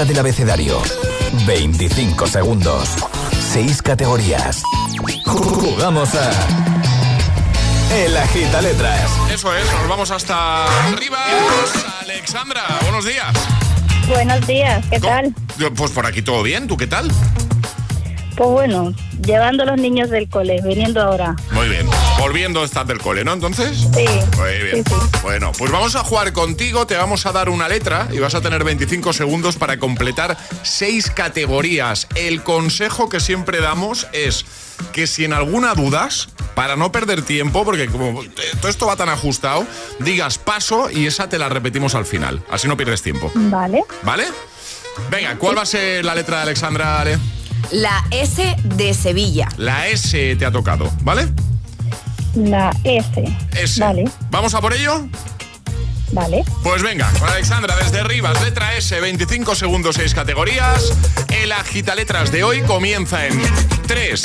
letra 0.04 0.06
del 0.06 0.20
abecedario. 0.20 0.82
25 1.46 2.28
segundos. 2.28 2.90
6 3.54 3.82
categorías. 3.82 4.62
Jugamos 5.26 6.10
a. 6.16 6.32
El 7.96 8.18
agita 8.18 8.62
letras. 8.62 9.10
Eso 9.32 9.56
es, 9.56 9.66
nos 9.72 9.88
vamos 9.88 10.12
hasta 10.12 10.66
arriba. 10.90 11.20
Alexandra, 12.02 12.64
buenos 12.82 13.06
días. 13.06 13.34
Buenos 14.08 14.46
días, 14.48 14.84
¿qué 14.90 15.00
¿Cómo? 15.00 15.14
tal? 15.14 15.36
Pues 15.76 15.92
por 15.92 16.06
aquí 16.06 16.22
todo 16.22 16.44
bien, 16.44 16.68
¿tú 16.68 16.76
qué 16.76 16.88
tal? 16.88 17.10
Pues 18.36 18.50
bueno, 18.50 18.94
llevando 19.26 19.64
a 19.64 19.68
los 19.68 19.78
niños 19.78 20.10
del 20.10 20.28
cole, 20.28 20.60
viniendo 20.64 21.02
ahora. 21.02 21.36
Volviendo 22.24 22.64
estás 22.64 22.88
del 22.88 23.00
cole, 23.00 23.26
¿no? 23.26 23.34
Entonces. 23.34 23.80
Sí. 23.80 24.06
Muy 24.38 24.64
bien. 24.64 24.78
Sí, 24.78 24.84
sí. 24.88 25.20
Bueno, 25.24 25.52
pues 25.58 25.70
vamos 25.74 25.94
a 25.98 26.06
jugar 26.06 26.32
contigo, 26.32 26.88
te 26.88 26.96
vamos 26.96 27.26
a 27.26 27.34
dar 27.34 27.50
una 27.50 27.68
letra 27.68 28.08
y 28.14 28.20
vas 28.20 28.34
a 28.34 28.40
tener 28.40 28.64
25 28.64 29.12
segundos 29.12 29.58
para 29.58 29.78
completar 29.78 30.38
seis 30.62 31.12
categorías. 31.12 32.08
El 32.16 32.42
consejo 32.42 33.10
que 33.10 33.20
siempre 33.20 33.60
damos 33.60 34.08
es 34.14 34.46
que 34.94 35.06
si 35.06 35.26
en 35.26 35.34
alguna 35.34 35.74
dudas, 35.74 36.30
para 36.56 36.78
no 36.78 36.94
perder 36.94 37.24
tiempo, 37.24 37.66
porque 37.66 37.88
como 37.88 38.24
todo 38.62 38.70
esto 38.70 38.88
va 38.88 38.96
tan 38.96 39.10
ajustado, 39.10 39.68
digas 40.00 40.38
paso 40.38 40.90
y 40.90 41.08
esa 41.08 41.28
te 41.28 41.38
la 41.38 41.50
repetimos 41.50 41.94
al 41.94 42.06
final. 42.06 42.42
Así 42.50 42.70
no 42.70 42.78
pierdes 42.78 43.02
tiempo. 43.02 43.34
Vale. 43.36 43.84
¿Vale? 44.04 44.28
Venga, 45.12 45.38
¿cuál 45.38 45.58
va 45.58 45.64
a 45.64 45.66
ser 45.66 46.06
la 46.06 46.16
letra 46.16 46.38
de 46.38 46.44
Alexandra, 46.44 47.02
Ale? 47.02 47.20
La 47.72 48.06
S 48.12 48.56
de 48.64 48.94
Sevilla. 48.94 49.50
La 49.58 49.90
S 49.90 50.38
te 50.38 50.46
ha 50.46 50.52
tocado, 50.52 50.90
¿vale? 51.02 51.28
La 52.36 52.72
S. 52.84 53.24
S. 53.56 53.80
Vale, 53.80 54.06
¿Vamos 54.30 54.54
a 54.54 54.62
por 54.62 54.74
ello? 54.74 55.08
vale. 56.12 56.44
Pues 56.64 56.82
venga, 56.84 57.10
con 57.20 57.28
Alexandra 57.30 57.76
desde 57.76 58.04
Rivas, 58.04 58.40
letra 58.44 58.76
S, 58.76 59.00
25 59.00 59.56
segundos, 59.56 59.96
6 59.96 60.14
categorías. 60.14 60.94
El 61.30 61.52
agita 61.52 61.96
letras 61.96 62.32
de 62.32 62.44
hoy 62.44 62.62
comienza 62.62 63.26
en 63.26 63.42
3, 63.88 64.22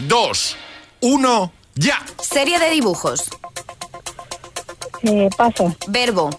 2, 0.00 0.56
1, 1.00 1.52
ya. 1.74 2.02
Serie 2.20 2.58
de 2.58 2.70
dibujos. 2.70 3.24
Eh, 5.02 5.28
paso. 5.36 5.74
Verbo. 5.88 6.30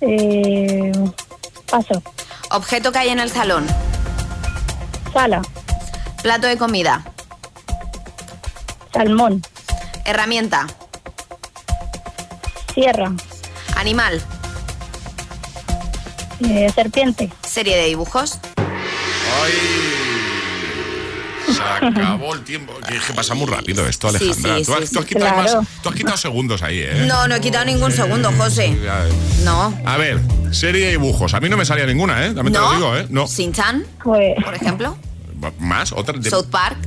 Eh, 0.00 0.92
paso. 1.70 2.02
Objeto 2.50 2.92
que 2.92 2.98
hay 2.98 3.08
en 3.10 3.18
el 3.20 3.30
salón. 3.30 3.66
Sala. 5.12 5.42
Plato 6.22 6.46
de 6.46 6.56
comida. 6.56 7.04
Salmón. 8.94 9.42
Herramienta. 10.04 10.66
Sierra. 12.74 13.12
Animal. 13.76 14.22
Eh, 16.48 16.70
serpiente. 16.74 17.30
Serie 17.46 17.76
de 17.76 17.86
dibujos. 17.86 18.38
Ay. 19.42 19.52
Se 21.52 21.60
acabó 21.86 22.34
el 22.34 22.42
tiempo. 22.44 22.72
Que, 22.88 22.98
que 22.98 23.12
pasa 23.14 23.34
muy 23.34 23.46
rápido 23.46 23.86
esto, 23.86 24.08
Alejandra. 24.08 24.56
sí, 24.58 24.64
tú, 24.64 24.74
has, 24.74 24.88
sí, 24.88 24.94
tú 24.94 25.00
has 25.00 25.04
quitado 25.06 25.34
claro. 25.34 25.60
más- 25.62 25.68
tú 25.82 25.88
has 25.90 25.94
quitado 25.94 26.16
segundos 26.16 26.62
ahí, 26.62 26.78
¿eh? 26.80 27.04
No, 27.06 27.28
no 27.28 27.34
he 27.34 27.40
quitado 27.40 27.64
ningún 27.66 27.92
segundo, 27.92 28.32
José. 28.32 28.76
No. 29.44 29.76
A 29.84 29.96
ver, 29.98 30.20
serie 30.52 30.86
de 30.86 30.90
dibujos. 30.92 31.34
A 31.34 31.40
mí 31.40 31.48
no 31.48 31.56
me 31.56 31.64
salía 31.66 31.84
ninguna, 31.86 32.24
¿eh? 32.26 32.32
También 32.34 32.52
te 32.54 32.58
¿No? 32.58 32.70
lo 32.70 32.74
digo, 32.76 32.96
¿eh? 32.96 33.06
No. 33.10 33.26
Sin-Chan, 33.26 33.84
Pues, 34.02 34.34
por 34.42 34.54
ejemplo. 34.54 34.96
¿Más? 35.58 35.92
¿Otra? 35.92 36.16
de- 36.18 36.30
South 36.30 36.46
Park, 36.50 36.78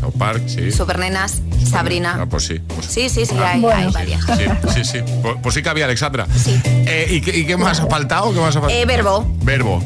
South 0.00 0.14
Park, 0.18 0.42
sí. 0.46 0.70
Supernenas, 0.72 1.40
Ah, 1.50 1.66
Sabrina. 1.70 2.26
pues 2.30 2.44
sí. 2.46 2.60
pues- 2.74 2.86
Sí, 2.86 3.08
sí, 3.08 3.26
sí, 3.26 3.34
Ah, 3.38 3.50
hay, 3.52 3.60
Bueno. 3.60 3.78
hay 3.88 3.92
varias. 3.92 4.24
Sí, 4.24 4.44
sí, 4.74 4.84
sí. 4.84 4.98
Pues, 5.22 5.36
pues 5.42 5.54
sí 5.54 5.62
que 5.62 5.68
había, 5.68 5.84
Alexandra. 5.86 6.26
Sí. 6.36 6.60
Eh, 6.64 7.06
¿y, 7.10 7.20
qué, 7.20 7.36
y 7.36 7.46
qué 7.46 7.56
más 7.56 7.80
ha 7.80 7.86
faltado? 7.86 8.32
¿Qué 8.32 8.40
más 8.40 8.56
ha 8.56 8.60
faltado? 8.60 8.80
Eh, 8.80 8.84
verbo. 8.86 9.26
Verbo. 9.42 9.82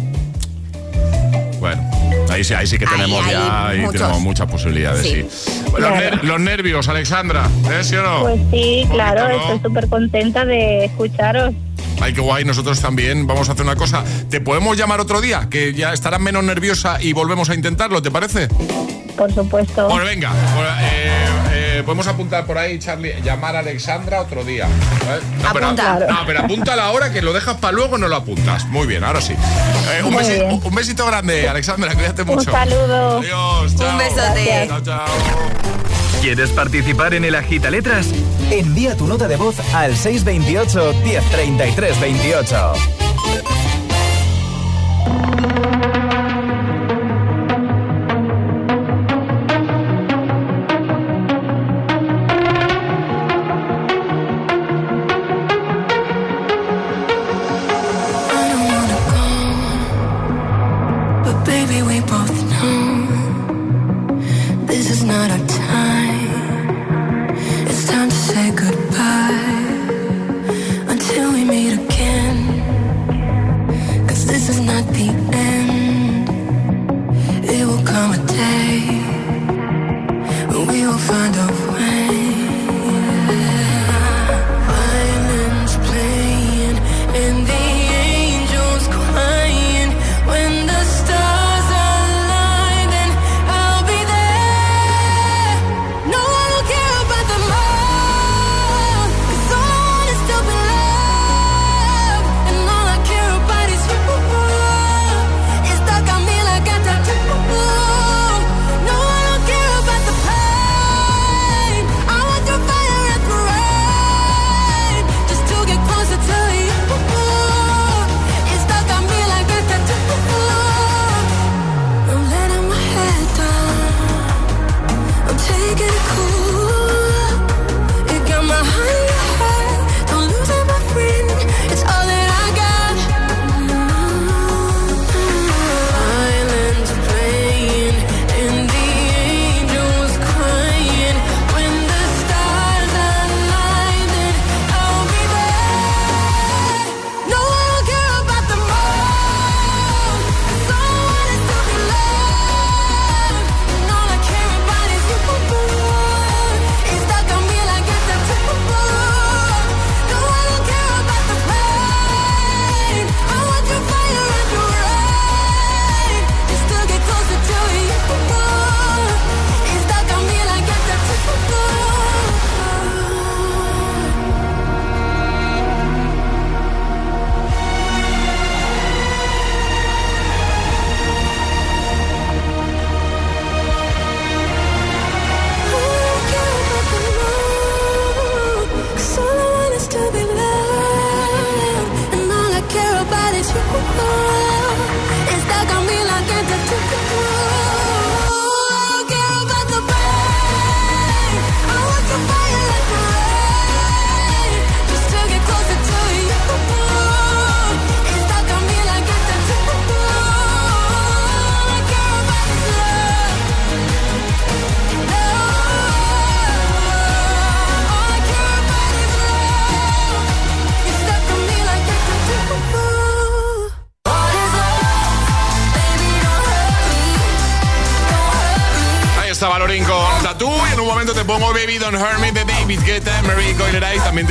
Bueno, 1.61 1.81
ahí 2.29 2.43
sí, 2.43 2.55
ahí 2.55 2.67
sí 2.67 2.77
que 2.77 2.87
tenemos 2.87 3.25
ya 3.31 3.69
ahí 3.69 3.87
tenemos 3.93 4.21
muchas 4.21 4.51
posibilidades, 4.51 5.03
sí. 5.03 5.25
Sí. 5.31 5.63
Los, 5.67 5.75
Claro. 5.77 5.97
ner- 5.97 6.23
los 6.25 6.41
nervios, 6.41 6.89
Alexandra, 6.89 7.49
¿eh? 7.71 7.85
¿Sí 7.85 7.95
o 7.95 8.03
no? 8.03 8.21
pues 8.23 8.41
sí, 8.51 8.85
claro, 8.91 9.29
¿no? 9.29 9.41
estoy 9.41 9.61
súper 9.71 9.89
contenta 9.89 10.45
de 10.45 10.87
escucharos. 10.87 11.55
Ay, 12.01 12.13
qué 12.15 12.21
guay, 12.21 12.45
nosotros 12.45 12.81
también. 12.81 13.29
Vamos 13.29 13.49
a 13.49 13.53
hacer 13.53 13.65
una 13.65 13.77
cosa. 13.77 14.03
¿Te 14.29 14.41
podemos 14.41 14.77
llamar 14.77 14.99
otro 14.99 15.21
día? 15.21 15.47
Que 15.49 15.73
ya 15.73 15.93
estarás 15.93 16.19
menos 16.21 16.43
nerviosa 16.43 17.01
y 17.01 17.13
volvemos 17.13 17.49
a 17.49 17.55
intentarlo, 17.55 18.03
¿te 18.03 18.11
parece? 18.11 18.49
Por 19.17 19.33
supuesto. 19.33 19.89
Pues 19.89 20.05
venga, 20.05 20.31
eh, 20.81 21.11
eh, 21.53 21.83
podemos 21.85 22.07
apuntar 22.07 22.45
por 22.47 22.57
ahí, 22.59 22.79
Charlie, 22.79 23.15
llamar 23.23 23.57
a 23.57 23.61
Alexandra 23.61 24.21
otro 24.23 24.43
día. 24.45 24.67
¿vale? 25.07 25.23
No, 25.43 25.53
pero, 25.53 25.67
Apunta. 25.67 25.99
no, 26.09 26.19
pero 26.27 26.41
apunta 26.41 26.77
la 26.77 26.91
hora 26.91 27.13
que 27.13 27.23
lo 27.23 27.33
dejas 27.33 27.57
para 27.59 27.73
luego 27.73 27.99
no 27.99 28.09
lo 28.09 28.17
apuntas. 28.17 28.65
Muy 28.67 28.87
bien, 28.87 29.05
ahora 29.05 29.21
sí. 29.21 29.33
Eh, 29.35 30.03
un, 30.03 30.13
Muy 30.13 30.23
besi- 30.25 30.35
bien. 30.39 30.61
un 30.65 30.75
besito 30.75 31.07
grande, 31.07 31.49
Alexandra, 31.49 31.95
cuídate 31.95 32.23
Un 32.23 32.29
mucho. 32.29 32.51
saludo. 32.51 33.19
Adiós, 33.19 33.77
chao. 33.77 33.91
Un 33.91 33.99
besote. 33.99 34.65
Chao, 34.69 34.81
chao. 34.83 35.05
¿Quieres 36.21 36.51
participar 36.51 37.15
en 37.15 37.25
el 37.25 37.35
agita 37.35 37.69
letras? 37.71 38.07
Envía 38.51 38.97
tu 38.97 39.07
nota 39.09 39.27
de 39.27 39.37
voz 39.37 39.57
al 39.75 39.97
628 39.97 40.95
1033 41.05 42.01
28. 42.01 42.73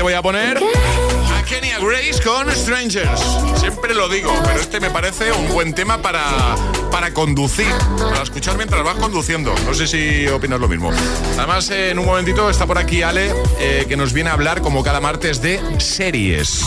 Voy 0.01 0.13
a 0.13 0.21
poner 0.21 0.57
a 0.57 1.43
Kenya 1.43 1.77
Grace 1.79 2.21
con 2.23 2.51
Strangers. 2.51 3.21
Siempre 3.59 3.93
lo 3.93 4.09
digo, 4.09 4.31
pero 4.43 4.59
este 4.59 4.79
me 4.79 4.89
parece 4.89 5.31
un 5.31 5.51
buen 5.53 5.73
tema 5.73 6.01
para, 6.01 6.55
para 6.91 7.13
conducir, 7.13 7.71
para 7.97 8.23
escuchar 8.23 8.57
mientras 8.57 8.83
vas 8.83 8.95
conduciendo. 8.95 9.53
No 9.65 9.73
sé 9.73 9.87
si 9.87 10.27
opinas 10.27 10.59
lo 10.59 10.67
mismo. 10.67 10.91
Además, 11.37 11.69
en 11.69 11.99
un 11.99 12.05
momentito 12.05 12.49
está 12.49 12.65
por 12.65 12.77
aquí 12.77 13.01
Ale, 13.01 13.33
eh, 13.59 13.85
que 13.87 13.97
nos 13.97 14.13
viene 14.13 14.29
a 14.29 14.33
hablar 14.33 14.61
como 14.61 14.83
cada 14.83 14.99
martes 14.99 15.41
de 15.41 15.59
series. 15.79 16.63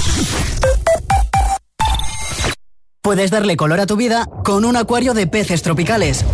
Puedes 3.03 3.31
darle 3.31 3.57
color 3.57 3.81
a 3.81 3.87
tu 3.87 3.97
vida 3.97 4.27
con 4.45 4.65
un 4.65 4.77
acuario 4.77 5.13
de 5.13 5.27
peces 5.27 5.63
tropicales 5.63 6.25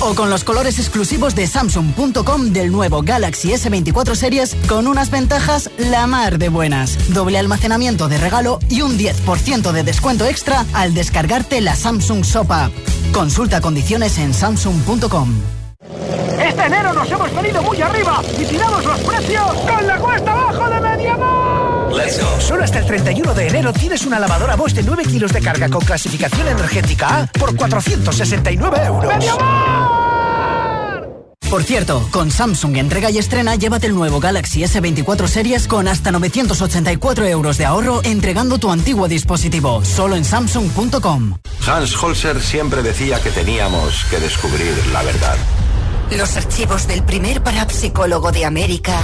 o 0.00 0.14
con 0.14 0.30
los 0.30 0.44
colores 0.44 0.78
exclusivos 0.78 1.34
de 1.34 1.46
Samsung.com 1.46 2.52
del 2.52 2.72
nuevo 2.72 3.02
Galaxy 3.02 3.50
S24 3.50 4.14
Series 4.14 4.56
con 4.68 4.86
unas 4.86 5.10
ventajas 5.10 5.70
la 5.78 6.06
mar 6.06 6.38
de 6.38 6.48
buenas. 6.48 6.98
Doble 7.12 7.38
almacenamiento 7.38 8.08
de 8.08 8.18
regalo 8.18 8.58
y 8.68 8.82
un 8.82 8.98
10% 8.98 9.72
de 9.72 9.82
descuento 9.82 10.26
extra 10.26 10.64
al 10.72 10.94
descargarte 10.94 11.60
la 11.60 11.76
Samsung 11.76 12.24
Shop 12.24 12.50
App. 12.50 12.72
Consulta 13.12 13.60
condiciones 13.60 14.18
en 14.18 14.34
Samsung.com. 14.34 15.28
Este 16.40 16.62
enero 16.64 16.92
nos 16.92 17.10
hemos 17.10 17.34
venido 17.34 17.62
muy 17.62 17.80
arriba 17.82 18.22
y 18.38 18.44
tiramos 18.44 18.84
los 18.84 18.98
precios 19.00 19.52
con 19.68 19.86
la 19.86 19.98
cuesta 19.98 20.32
abajo 20.32 20.70
de 20.70 20.80
Mediamar. 20.80 21.92
Let's 21.92 22.20
go. 22.20 22.40
Solo 22.40 22.64
hasta 22.64 22.78
el 22.78 22.86
31 22.86 23.34
de 23.34 23.48
enero 23.48 23.72
tienes 23.72 24.06
una 24.06 24.18
lavadora 24.18 24.56
Bosch 24.56 24.72
de 24.72 24.82
9 24.82 25.04
kilos 25.04 25.32
de 25.32 25.40
carga 25.40 25.68
con 25.68 25.80
clasificación 25.80 26.48
energética 26.48 27.22
A 27.22 27.26
por 27.26 27.54
469 27.56 28.78
euros. 28.86 29.12
Por 31.50 31.64
cierto, 31.64 32.06
con 32.12 32.30
Samsung 32.30 32.76
entrega 32.76 33.10
y 33.10 33.18
estrena, 33.18 33.56
llévate 33.56 33.88
el 33.88 33.94
nuevo 33.96 34.20
Galaxy 34.20 34.60
S24 34.60 35.26
Series 35.26 35.66
con 35.66 35.88
hasta 35.88 36.12
984 36.12 37.26
euros 37.26 37.58
de 37.58 37.64
ahorro 37.64 38.02
entregando 38.04 38.58
tu 38.58 38.70
antiguo 38.70 39.08
dispositivo, 39.08 39.84
solo 39.84 40.14
en 40.14 40.24
Samsung.com. 40.24 41.38
Hans 41.66 42.00
Holzer 42.00 42.40
siempre 42.40 42.84
decía 42.84 43.20
que 43.20 43.30
teníamos 43.30 44.04
que 44.04 44.20
descubrir 44.20 44.72
la 44.92 45.02
verdad. 45.02 45.36
Los 46.16 46.36
archivos 46.36 46.86
del 46.86 47.02
primer 47.02 47.42
parapsicólogo 47.42 48.30
de 48.30 48.44
América 48.44 49.00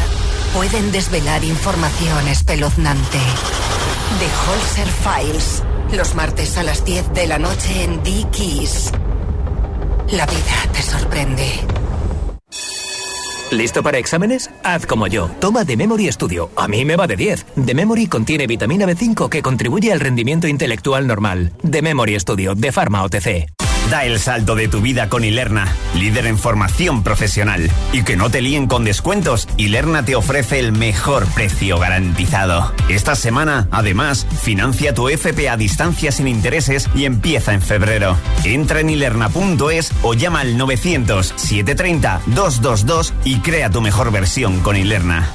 pueden 0.54 0.92
desvelar 0.92 1.42
información 1.42 2.28
espeluznante. 2.28 3.18
The 4.20 4.28
Holzer 4.46 4.88
Files, 5.02 5.64
los 5.90 6.14
martes 6.14 6.56
a 6.58 6.62
las 6.62 6.84
10 6.84 7.12
de 7.12 7.26
la 7.26 7.40
noche 7.40 7.82
en 7.82 8.04
Dickies. 8.04 8.92
La 10.12 10.26
vida 10.26 10.54
te 10.72 10.82
sorprende. 10.82 11.85
¿Listo 13.50 13.82
para 13.82 13.98
exámenes? 13.98 14.50
Haz 14.64 14.86
como 14.86 15.06
yo. 15.06 15.30
Toma 15.40 15.64
The 15.64 15.76
Memory 15.76 16.10
Studio. 16.10 16.50
A 16.56 16.68
mí 16.68 16.84
me 16.84 16.96
va 16.96 17.06
de 17.06 17.16
10. 17.16 17.46
The 17.64 17.74
Memory 17.74 18.06
contiene 18.06 18.46
vitamina 18.46 18.86
B5 18.86 19.28
que 19.28 19.42
contribuye 19.42 19.92
al 19.92 20.00
rendimiento 20.00 20.48
intelectual 20.48 21.06
normal. 21.06 21.52
The 21.68 21.82
Memory 21.82 22.18
Studio 22.18 22.54
de 22.54 22.72
Pharma 22.72 23.04
OTC. 23.04 23.65
Da 23.90 24.04
el 24.04 24.18
salto 24.18 24.54
de 24.56 24.66
tu 24.66 24.80
vida 24.80 25.08
con 25.08 25.22
Ilerna, 25.22 25.72
líder 25.94 26.26
en 26.26 26.38
formación 26.38 27.04
profesional. 27.04 27.70
Y 27.92 28.02
que 28.02 28.16
no 28.16 28.30
te 28.30 28.42
líen 28.42 28.66
con 28.66 28.84
descuentos, 28.84 29.46
Ilerna 29.56 30.04
te 30.04 30.16
ofrece 30.16 30.58
el 30.58 30.72
mejor 30.72 31.24
precio 31.26 31.78
garantizado. 31.78 32.74
Esta 32.88 33.14
semana, 33.14 33.68
además, 33.70 34.26
financia 34.42 34.92
tu 34.92 35.08
FP 35.08 35.48
a 35.48 35.56
distancia 35.56 36.10
sin 36.10 36.26
intereses 36.26 36.90
y 36.96 37.04
empieza 37.04 37.54
en 37.54 37.62
febrero. 37.62 38.16
Entra 38.42 38.80
en 38.80 38.90
ilerna.es 38.90 39.92
o 40.02 40.14
llama 40.14 40.40
al 40.40 40.56
900-730-222 40.56 43.12
y 43.22 43.38
crea 43.38 43.70
tu 43.70 43.80
mejor 43.80 44.10
versión 44.10 44.58
con 44.60 44.76
Ilerna. 44.76 45.30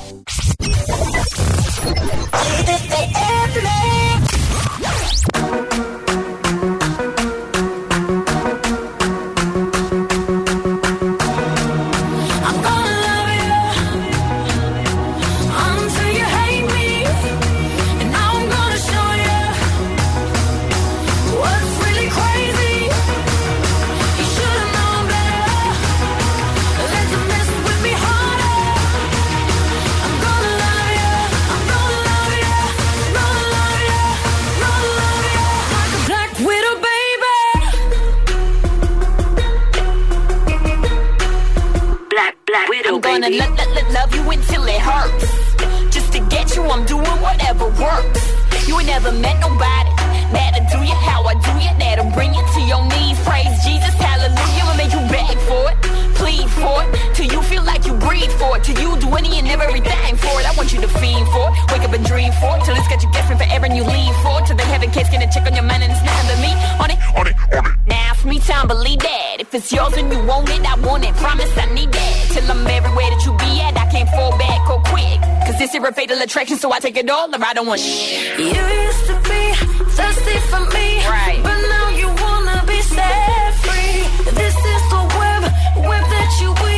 You, 46.62 46.70
I'm 46.70 46.86
doing 46.86 47.18
whatever 47.22 47.66
works. 47.82 48.22
You 48.68 48.78
ain't 48.78 48.88
never 48.88 49.12
met 49.12 49.40
nobody. 49.42 49.92
That'll 50.32 50.66
do 50.70 50.80
you 50.86 50.94
how 50.94 51.26
I 51.26 51.34
do 51.34 51.54
you. 51.58 51.72
That'll 51.80 52.12
bring 52.12 52.34
you 52.34 52.44
to 52.56 52.62
your 52.62 52.84
knees. 52.86 53.18
Praise 53.26 53.52
Jesus, 53.66 53.94
hallelujah. 53.98 54.64
Will 54.66 54.78
make 54.78 54.94
you 54.94 55.02
beg 55.10 55.38
for 55.50 55.64
it, 55.72 55.78
plead 56.16 56.48
for 56.62 56.84
it. 56.84 56.90
Till 57.16 57.28
you 57.34 57.42
feel 57.42 57.64
like 57.64 57.86
you 57.86 57.94
breathe 57.94 58.32
for 58.40 58.58
it. 58.58 58.64
Till 58.64 58.78
you 58.80 59.00
do 59.00 59.10
any 59.16 59.40
and 59.40 59.48
everything 59.48 60.16
for 60.18 60.34
it. 60.40 60.46
I 60.46 60.54
want 60.56 60.72
you 60.74 60.80
to 60.82 60.88
fiend 60.88 61.28
for 61.30 61.50
it. 61.50 61.54
Wake 61.72 61.84
up 61.84 61.94
and 61.94 62.06
dream 62.06 62.32
for 62.40 62.58
it. 62.58 62.64
Till 62.64 62.76
it's 62.76 62.88
got 62.88 63.02
you 63.04 63.12
guessing 63.12 63.38
forever 63.38 63.66
and 63.66 63.76
you 63.76 63.84
leave 63.84 64.16
for 64.24 64.40
it. 64.40 64.46
Till 64.46 64.56
they 64.56 64.70
have 64.70 64.84
a 64.84 64.88
case, 64.88 65.10
gonna 65.10 65.32
check 65.32 65.46
on 65.48 65.56
your 65.56 65.66
mind 65.66 65.84
and 65.84 65.92
it's 65.92 66.04
nothing 66.04 66.28
but 66.30 66.40
me 66.46 66.52
on 66.84 66.90
it. 66.94 67.00
On 67.18 67.26
it, 67.28 67.36
on 67.58 67.66
it. 67.66 67.76
Now 67.88 68.14
for 68.14 68.28
me, 68.28 68.40
time 68.40 68.68
believe 68.68 69.00
that. 69.00 69.41
If 69.54 69.64
it's 69.64 69.74
yours 69.74 69.92
and 69.98 70.10
you 70.10 70.24
want 70.24 70.50
it, 70.50 70.64
I 70.64 70.80
want 70.80 71.04
it. 71.04 71.14
Promise 71.16 71.58
I 71.58 71.66
need 71.74 71.92
that. 71.92 72.30
Till 72.32 72.50
I'm 72.50 72.66
everywhere 72.66 73.10
that 73.12 73.22
you 73.26 73.34
be 73.36 73.60
at, 73.60 73.76
I 73.78 73.86
can't 73.92 74.08
fall 74.12 74.32
back 74.38 74.64
or 74.70 74.80
quick. 74.88 75.20
Cause 75.46 75.60
this 75.60 75.76
is 75.76 75.84
a 75.84 75.92
fatal 75.92 76.22
attraction, 76.22 76.56
so 76.56 76.72
I 76.72 76.80
take 76.80 76.96
it 76.96 77.10
all 77.10 77.28
or 77.28 77.44
I 77.44 77.52
don't 77.54 77.68
want 77.68 77.82
shit. 77.82 78.40
You 78.40 78.46
used 78.48 79.06
to 79.12 79.16
be 79.28 79.44
thirsty 79.92 80.38
for 80.48 80.64
me, 80.72 81.04
Right. 81.04 81.42
but 81.44 81.60
now 81.68 81.90
you 81.90 82.08
wanna 82.08 82.64
be 82.66 82.80
set 82.80 83.54
free. 83.60 84.08
This 84.32 84.56
is 84.56 84.82
the 84.88 85.04
web, 85.20 85.44
web 85.84 86.04
that 86.16 86.32
you 86.40 86.54
weave. 86.64 86.71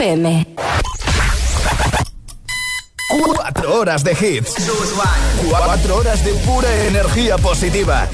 FM. 0.00 0.46
Cuatro 3.10 3.80
horas 3.80 4.02
de 4.02 4.12
hits. 4.12 4.54
Cuatro 5.46 5.96
horas 5.98 6.24
de 6.24 6.32
pura 6.46 6.68
energía 6.86 7.36
positiva. 7.36 8.08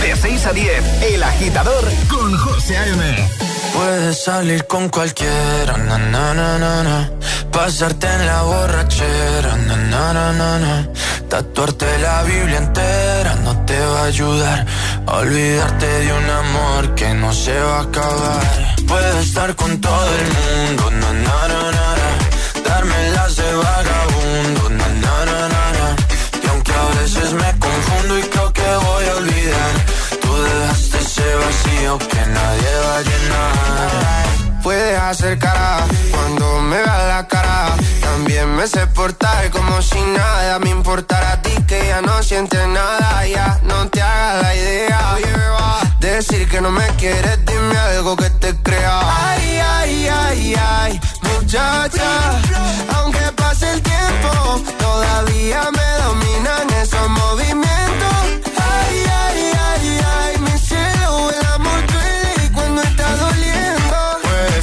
De 0.00 0.16
6 0.16 0.46
a 0.46 0.52
10, 0.54 1.02
El 1.02 1.22
Agitador 1.22 1.84
con 2.08 2.34
José 2.38 2.78
A.M. 2.78 3.28
Puedes 3.74 4.24
salir 4.24 4.66
con 4.66 4.88
cualquiera, 4.88 5.76
na, 5.76 5.98
na, 5.98 6.32
na, 6.32 6.58
na, 6.58 6.82
na. 6.82 7.10
pasarte 7.52 8.06
en 8.06 8.24
la 8.24 8.40
borrachera, 8.40 9.56
na, 9.56 9.76
na, 9.76 10.12
na, 10.14 10.32
na, 10.32 10.58
na. 10.58 10.88
tatuarte 11.28 11.98
la 11.98 12.22
Biblia 12.22 12.56
entera 12.56 13.34
no 13.44 13.62
te 13.66 13.78
va 13.78 14.00
a 14.00 14.04
ayudar 14.04 14.66
a 15.06 15.16
olvidarte 15.16 15.86
de 15.86 16.12
un 16.14 16.30
amor 16.30 16.94
que 16.94 17.12
no 17.12 17.30
se 17.34 17.60
va 17.60 17.80
a 17.80 17.82
acabar. 17.82 18.65
Puedes 18.86 19.16
estar 19.26 19.54
con 19.56 19.80
todo 19.80 20.08
el 20.20 20.26
mundo, 20.36 20.90
na, 20.90 21.12
na, 21.12 21.48
na, 21.48 21.72
na, 21.72 22.68
darme 22.68 23.10
las 23.10 23.36
de 23.36 23.54
vagabundo, 23.54 24.70
na, 24.70 24.88
na, 24.88 25.24
na, 25.24 25.48
na. 25.48 25.96
y 26.42 26.46
aunque 26.48 26.72
a 26.72 27.00
veces 27.00 27.32
me 27.32 27.58
confundo 27.58 28.18
y 28.18 28.22
creo 28.22 28.52
que 28.52 28.62
voy 28.62 29.04
a 29.08 29.14
olvidar, 29.16 29.72
tú 30.22 30.42
dejaste 30.42 30.98
ese 30.98 31.34
vacío 31.34 31.98
que 31.98 32.26
nadie 32.26 32.70
va 32.86 32.96
a 32.96 33.02
llenar. 33.02 34.62
Puedes 34.62 34.98
hacer 35.00 35.38
cara 35.38 35.86
cuando 36.10 36.60
me 36.60 36.76
veas 36.76 37.08
la 37.08 37.26
cara. 37.28 37.45
También 38.00 38.54
me 38.56 38.66
sé 38.66 38.86
portar 38.88 39.50
como 39.50 39.80
si 39.82 40.00
nada 40.00 40.58
me 40.58 40.70
importara 40.70 41.32
a 41.32 41.42
ti 41.42 41.52
que 41.66 41.86
ya 41.88 42.00
no 42.02 42.22
sientes 42.22 42.66
nada. 42.68 43.26
Ya 43.26 43.60
no 43.64 43.88
te 43.88 44.00
hagas 44.02 44.42
la 44.42 44.54
idea. 44.54 45.16
Decir 46.00 46.48
que 46.48 46.60
no 46.60 46.70
me 46.70 46.86
quieres, 46.96 47.44
dime 47.44 47.76
algo 47.76 48.16
que 48.16 48.30
te 48.30 48.54
crea. 48.62 49.00
Ay, 49.30 49.58
ay, 49.58 50.08
ay, 50.08 50.54
ay, 50.54 51.00
muchacha. 51.22 52.40
Aunque 52.96 53.20
pase 53.36 53.70
el 53.72 53.82
tiempo, 53.82 54.62
todavía 54.78 55.62
me 55.72 55.88
dominan 56.04 56.70
esos 56.80 57.08
movimientos. 57.08 58.16
Ay, 58.56 59.04
ay, 59.24 59.52
ay, 59.68 60.00
ay, 60.20 60.38
mi 60.40 60.58
cielo, 60.58 61.30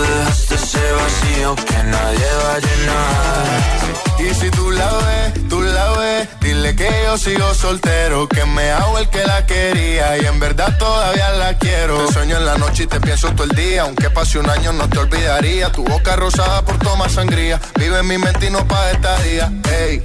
dejaste 0.00 0.54
ese 0.54 0.92
vacío 0.92 1.56
que 1.56 1.82
nadie 1.84 2.26
va 2.44 2.54
a 2.54 2.58
llenar. 2.58 3.76
Y 4.18 4.34
si 4.34 4.50
tú 4.50 4.70
la 4.70 4.90
ves, 4.92 5.48
tú 5.48 5.60
la 5.60 5.90
ves, 5.92 6.28
dile 6.40 6.74
que 6.74 6.90
yo 7.04 7.16
sigo 7.18 7.54
soltero, 7.54 8.28
que 8.28 8.44
me 8.44 8.70
hago 8.70 8.98
el 8.98 9.08
que 9.08 9.24
la 9.24 9.46
quería 9.46 10.18
y 10.18 10.26
en 10.26 10.40
verdad 10.40 10.76
todavía 10.78 11.30
la 11.32 11.56
quiero. 11.58 12.06
Te 12.06 12.12
sueño 12.14 12.36
en 12.38 12.46
la 12.46 12.56
noche 12.56 12.84
y 12.84 12.86
te 12.86 13.00
pienso 13.00 13.30
todo 13.32 13.44
el 13.44 13.50
día, 13.50 13.82
aunque 13.82 14.10
pase 14.10 14.38
un 14.38 14.48
año 14.50 14.72
no 14.72 14.88
te 14.88 14.98
olvidaría. 14.98 15.70
Tu 15.70 15.84
boca 15.84 16.16
rosada 16.16 16.62
por 16.62 16.78
tomar 16.78 17.10
sangría, 17.10 17.60
vive 17.78 17.98
en 18.00 18.06
mi 18.06 18.18
mente 18.18 18.46
y 18.46 18.50
no 18.50 18.66
pa' 18.66 18.90
esta 18.90 19.16
día. 19.22 19.52
Ey, 19.78 20.02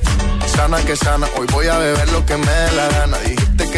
sana 0.56 0.78
que 0.84 0.96
sana, 0.96 1.28
hoy 1.38 1.48
voy 1.52 1.68
a 1.68 1.78
beber 1.78 2.12
lo 2.12 2.26
que 2.26 2.38
me 2.38 2.52
dé 2.52 2.72
la 2.74 2.88
gana. 2.90 3.18
Dijiste 3.20 3.71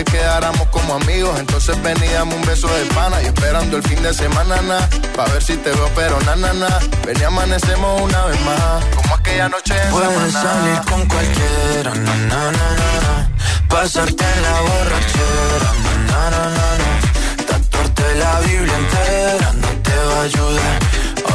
como 0.93 1.05
amigos, 1.05 1.39
entonces 1.39 1.81
ven 1.81 1.97
y 2.03 2.07
dame 2.13 2.35
un 2.35 2.41
beso 2.43 2.67
de 2.67 2.85
pana. 2.93 3.21
Y 3.21 3.25
esperando 3.25 3.77
el 3.77 3.83
fin 3.83 4.01
de 4.03 4.13
semana, 4.13 4.61
na, 4.61 4.87
pa' 5.15 5.25
ver 5.25 5.41
si 5.41 5.57
te 5.57 5.71
veo, 5.71 5.89
pero 5.95 6.19
na, 6.21 6.35
na, 6.35 6.53
na. 6.53 6.67
Ven 7.05 7.19
y 7.19 7.23
amanecemos 7.23 8.01
una 8.01 8.25
vez 8.25 8.39
más, 8.41 8.85
como 8.95 9.15
aquella 9.15 9.49
noche 9.49 9.73
en 9.73 9.89
Puedes 9.91 10.33
salir 10.33 10.81
con 10.89 11.05
cualquiera, 11.07 11.93
na, 11.95 12.15
na, 12.29 12.51
na, 12.51 12.69
na, 12.81 13.29
pasarte 13.67 14.23
en 14.23 14.41
la 14.43 14.61
borrachera, 14.61 15.71
na, 15.83 16.29
na, 16.29 16.39
na, 16.57 16.67
na, 16.81 17.45
tatuarte 17.47 18.15
la 18.15 18.39
Biblia 18.41 18.77
entera 18.77 19.53
no 19.53 19.67
te 19.81 19.95
va 19.95 20.19
a 20.19 20.23
ayudar. 20.23 20.79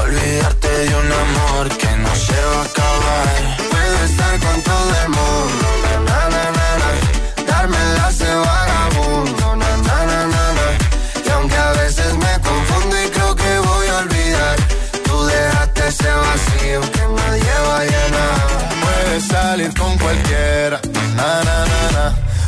Olvidarte 0.03 0.69
de 0.69 0.95
un 0.95 1.13
amor 1.13 1.69
que 1.77 1.91
no 1.97 2.15
se 2.15 2.39
va 2.53 2.61
a 2.61 2.65
acabar. 2.65 3.57
Puedes 3.71 4.11
estar 4.11 4.39
con 4.39 4.63
todo 4.63 4.91
el 5.03 5.09
mundo, 5.09 5.67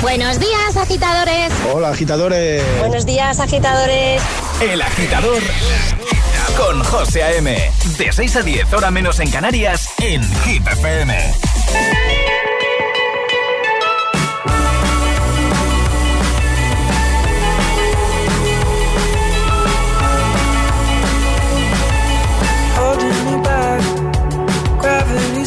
Buenos 0.00 0.38
días, 0.38 0.76
agitadores. 0.76 1.52
Hola, 1.72 1.90
agitadores. 1.90 2.62
Buenos 2.80 3.06
días, 3.06 3.38
agitadores. 3.40 4.22
El 4.60 4.82
Agitador 4.82 5.42
con 6.56 6.82
José 6.84 7.22
A.M. 7.22 7.70
De 7.98 8.12
6 8.12 8.36
a 8.36 8.42
10, 8.42 8.72
hora 8.72 8.90
menos 8.90 9.20
en 9.20 9.30
Canarias, 9.30 9.88
en 9.98 10.22
Hit 10.44 10.66
FM. 10.66 11.32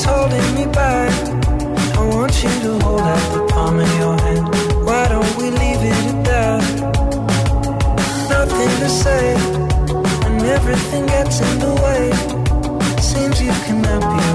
holding 0.05 0.55
me 0.55 0.65
back. 0.67 1.15
I 1.15 1.27
want 1.27 1.34
you 2.45 2.59
to 2.65 2.71
hold 2.85 3.01
out 3.01 3.25
the 3.33 3.41
palm 3.53 3.79
of 3.79 3.91
your 4.01 4.15
hand. 4.25 4.45
Why 4.85 5.07
don't 5.07 5.33
we 5.37 5.47
leave 5.61 5.81
it 5.91 6.01
at 6.11 6.19
that? 6.29 6.63
Nothing 8.35 8.73
to 8.83 8.89
say, 9.03 9.23
and 10.25 10.41
everything 10.57 11.05
gets 11.07 11.39
in 11.47 11.59
the 11.65 11.73
way. 11.85 12.03
Seems 13.11 13.41
you 13.41 13.53
cannot 13.65 14.01
be 14.11 14.34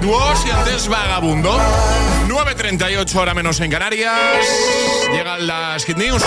y 0.00 0.50
antes 0.50 0.88
Vagabundo. 0.88 1.52
9.38 2.26 3.14
hora 3.16 3.34
menos 3.34 3.60
en 3.60 3.70
Canarias. 3.70 4.46
Llegan 5.12 5.46
las 5.46 5.84
Hit 5.84 5.98
News. 5.98 6.22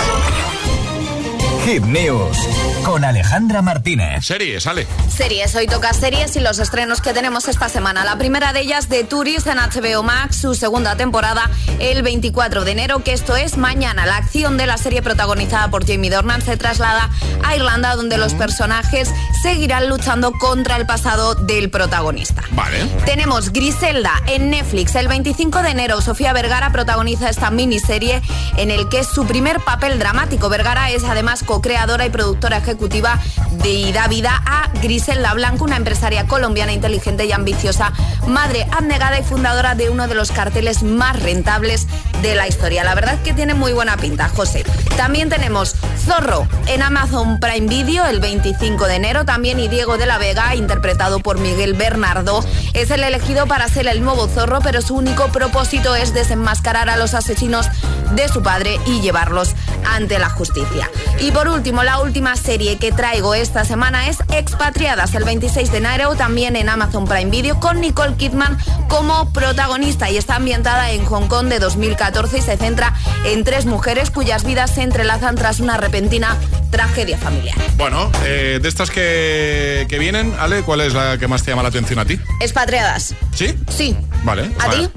Hit 1.66 1.82
News 1.82 2.38
con 2.84 3.04
Alejandra 3.04 3.60
Martínez. 3.60 4.24
Series, 4.24 4.62
sale. 4.62 4.86
Series, 5.08 5.52
hoy 5.56 5.66
toca 5.66 5.92
series 5.92 6.36
y 6.36 6.40
los 6.40 6.60
estrenos 6.60 7.00
que 7.00 7.12
tenemos 7.12 7.48
esta 7.48 7.68
semana. 7.68 8.04
La 8.04 8.16
primera 8.16 8.52
de 8.52 8.60
ellas 8.60 8.88
de 8.88 9.02
Tourist 9.02 9.48
en 9.48 9.58
HBO 9.58 10.04
Max, 10.04 10.36
su 10.36 10.54
segunda 10.54 10.96
temporada 10.96 11.50
el 11.80 12.04
24 12.04 12.64
de 12.64 12.70
enero, 12.70 13.02
que 13.02 13.12
esto 13.12 13.34
es 13.34 13.56
mañana. 13.56 14.06
La 14.06 14.16
acción 14.16 14.56
de 14.56 14.66
la 14.66 14.78
serie 14.78 15.02
protagonizada 15.02 15.68
por 15.68 15.84
Jamie 15.84 16.08
Dornan 16.08 16.40
se 16.40 16.56
traslada 16.56 17.10
a 17.42 17.56
Irlanda, 17.56 17.96
donde 17.96 18.16
los 18.16 18.34
personajes 18.34 19.10
seguirán 19.42 19.88
luchando 19.88 20.30
contra 20.30 20.76
el 20.76 20.86
pasado 20.86 21.34
del 21.34 21.70
protagonista. 21.70 22.44
Vale. 22.52 22.86
Tenemos 23.04 23.52
Griselda 23.52 24.22
en 24.28 24.50
Netflix. 24.50 24.94
El 24.94 25.08
25 25.08 25.62
de 25.62 25.70
enero, 25.70 26.00
Sofía 26.00 26.32
Vergara 26.32 26.70
protagoniza 26.70 27.28
esta 27.28 27.50
miniserie 27.50 28.22
en 28.56 28.70
el 28.70 28.88
que 28.88 29.00
es 29.00 29.08
su 29.08 29.26
primer 29.26 29.58
papel 29.58 29.98
dramático. 29.98 30.48
Vergara 30.48 30.90
es 30.92 31.02
además 31.02 31.42
co-creadora 31.56 32.04
y 32.04 32.10
productora 32.10 32.58
ejecutiva 32.58 33.18
de 33.62 33.70
y 33.70 33.92
da 33.92 34.08
vida 34.08 34.42
a 34.44 34.68
Griselda 34.82 35.32
Blanco, 35.32 35.64
una 35.64 35.76
empresaria 35.76 36.26
colombiana 36.26 36.72
inteligente 36.72 37.24
y 37.24 37.32
ambiciosa, 37.32 37.92
madre 38.26 38.66
abnegada 38.72 39.18
y 39.18 39.22
fundadora 39.22 39.74
de 39.74 39.88
uno 39.88 40.06
de 40.06 40.14
los 40.14 40.32
carteles 40.32 40.82
más 40.82 41.18
rentables 41.22 41.86
de 42.20 42.34
la 42.34 42.46
historia. 42.46 42.84
La 42.84 42.94
verdad 42.94 43.18
que 43.22 43.32
tiene 43.32 43.54
muy 43.54 43.72
buena 43.72 43.96
pinta, 43.96 44.28
José. 44.28 44.64
También 44.98 45.30
tenemos 45.30 45.76
Zorro 46.04 46.46
en 46.66 46.82
Amazon 46.82 47.40
Prime 47.40 47.68
Video 47.68 48.04
el 48.06 48.20
25 48.20 48.86
de 48.86 48.96
enero. 48.96 49.24
También 49.24 49.58
y 49.58 49.68
Diego 49.68 49.96
de 49.96 50.06
la 50.06 50.18
Vega, 50.18 50.54
interpretado 50.54 51.20
por 51.20 51.38
Miguel 51.38 51.72
Bernardo, 51.72 52.44
es 52.74 52.90
el 52.90 53.02
elegido 53.02 53.46
para 53.46 53.68
ser 53.68 53.86
el 53.86 54.04
nuevo 54.04 54.28
Zorro, 54.28 54.60
pero 54.60 54.82
su 54.82 54.94
único 54.94 55.28
propósito 55.28 55.94
es 55.94 56.12
desenmascarar 56.12 56.90
a 56.90 56.96
los 56.96 57.14
asesinos 57.14 57.66
de 58.14 58.28
su 58.28 58.42
padre 58.42 58.78
y 58.86 59.00
llevarlos 59.00 59.54
ante 59.90 60.18
la 60.18 60.28
justicia. 60.28 60.90
Y 61.20 61.30
por 61.30 61.45
último, 61.48 61.82
la 61.82 62.00
última 62.00 62.36
serie 62.36 62.76
que 62.78 62.92
traigo 62.92 63.34
esta 63.34 63.64
semana 63.64 64.08
es 64.08 64.18
Expatriadas, 64.32 65.14
el 65.14 65.24
26 65.24 65.70
de 65.70 65.78
enero, 65.78 66.14
también 66.14 66.56
en 66.56 66.68
Amazon 66.68 67.06
Prime 67.06 67.30
Video, 67.30 67.58
con 67.60 67.80
Nicole 67.80 68.14
Kidman 68.16 68.56
como 68.88 69.32
protagonista 69.32 70.10
y 70.10 70.16
está 70.16 70.36
ambientada 70.36 70.90
en 70.90 71.04
Hong 71.04 71.28
Kong 71.28 71.48
de 71.48 71.58
2014 71.58 72.38
y 72.38 72.42
se 72.42 72.56
centra 72.56 72.94
en 73.24 73.44
tres 73.44 73.66
mujeres 73.66 74.10
cuyas 74.10 74.44
vidas 74.44 74.74
se 74.74 74.82
entrelazan 74.82 75.34
tras 75.36 75.60
una 75.60 75.76
repentina 75.76 76.36
tragedia 76.70 77.18
familiar. 77.18 77.56
Bueno, 77.76 78.10
eh, 78.24 78.58
de 78.60 78.68
estas 78.68 78.90
que, 78.90 79.86
que 79.88 79.98
vienen, 79.98 80.34
Ale, 80.38 80.62
¿cuál 80.62 80.80
es 80.80 80.94
la 80.94 81.18
que 81.18 81.28
más 81.28 81.42
te 81.42 81.50
llama 81.50 81.62
la 81.62 81.68
atención 81.68 81.98
a 81.98 82.04
ti? 82.04 82.18
Expatriadas. 82.40 83.14
¿Sí? 83.34 83.54
Sí. 83.68 83.96
Vale. 84.24 84.50
¿A 84.58 84.68
vale. 84.68 84.88
ti? 84.88 84.92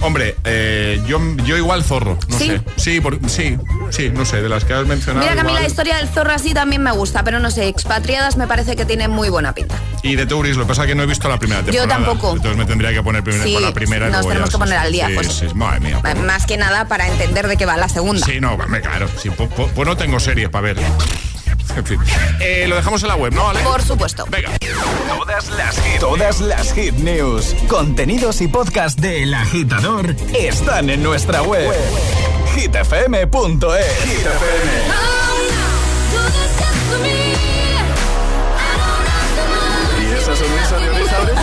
Hombre, 0.00 0.36
eh, 0.44 1.02
yo, 1.06 1.20
yo 1.44 1.56
igual 1.56 1.82
zorro, 1.82 2.18
no 2.28 2.38
¿Sí? 2.38 2.46
sé. 2.48 2.60
Sí, 2.76 3.00
por- 3.00 3.18
sí, 3.28 3.58
sí, 3.90 4.10
no 4.14 4.24
sé, 4.24 4.40
de 4.40 4.48
las 4.48 4.64
que 4.64 4.72
has 4.72 4.86
mencionado. 4.86 5.24
Mira 5.26 5.34
que 5.34 5.40
a 5.40 5.44
mí 5.44 5.52
la 5.52 5.66
historia 5.66 5.96
del 5.96 6.08
zorro 6.08 6.32
así 6.32 6.54
también 6.54 6.82
me 6.82 6.92
gusta, 6.92 7.24
pero 7.24 7.40
no 7.40 7.50
sé, 7.50 7.66
expatriadas 7.66 8.36
me 8.36 8.46
parece 8.46 8.76
que 8.76 8.84
tiene 8.84 9.08
muy 9.08 9.28
buena 9.28 9.54
pinta. 9.54 9.74
Y 10.04 10.14
de 10.14 10.24
Touris, 10.26 10.56
lo 10.56 10.62
que 10.64 10.68
pasa 10.68 10.82
es 10.82 10.88
que 10.88 10.94
no 10.94 11.02
he 11.02 11.06
visto 11.06 11.28
la 11.28 11.38
primera 11.38 11.62
Yo 11.66 11.88
tampoco. 11.88 12.30
Entonces 12.30 12.56
me 12.56 12.64
tendría 12.64 12.92
que 12.92 13.02
poner 13.02 13.24
primero 13.24 13.44
Sí, 13.44 13.54
con 13.54 13.62
la 13.62 13.72
primera. 13.74 14.08
nos 14.08 14.26
tenemos 14.28 14.48
ya- 14.50 14.52
que 14.52 14.58
poner 14.58 14.78
al 14.78 14.92
día, 14.92 15.08
sí, 15.08 15.14
pues. 15.14 15.32
sí, 15.32 15.46
madre 15.54 15.80
mía. 15.80 16.00
Más 16.24 16.46
que 16.46 16.56
nada 16.56 16.86
para 16.86 17.08
entender 17.08 17.48
de 17.48 17.56
qué 17.56 17.66
va 17.66 17.76
la 17.76 17.88
segunda. 17.88 18.24
Sí, 18.24 18.40
no, 18.40 18.56
claro. 18.56 19.08
Sí, 19.20 19.30
pues 19.30 19.86
no 19.88 19.96
tengo 19.96 20.20
series 20.20 20.48
para 20.48 20.62
ver. 20.62 20.76
En 21.78 21.86
fin. 21.86 22.00
Eh, 22.40 22.66
lo 22.68 22.74
dejamos 22.74 23.00
en 23.02 23.08
la 23.08 23.14
web, 23.14 23.32
¿no, 23.32 23.48
Ale? 23.48 23.60
Por 23.60 23.80
supuesto. 23.82 24.24
Venga. 24.28 24.50
Todas 25.08 25.48
las 25.50 25.80
hit, 25.80 26.00
todas 26.00 26.40
las 26.40 26.72
hit 26.74 26.94
news, 26.94 27.54
contenidos 27.68 28.40
y 28.40 28.48
podcast 28.48 28.98
de 28.98 29.22
El 29.22 29.32
Agitador 29.32 30.16
están 30.36 30.90
en 30.90 31.04
nuestra 31.04 31.42
web. 31.42 31.72
hitfm.es. 32.56 34.04
Hit 34.04 34.26
FM. 34.26 34.72
¿Y 40.00 40.14
esa 40.14 40.36
sonrisa 40.36 40.78
de 40.78 41.37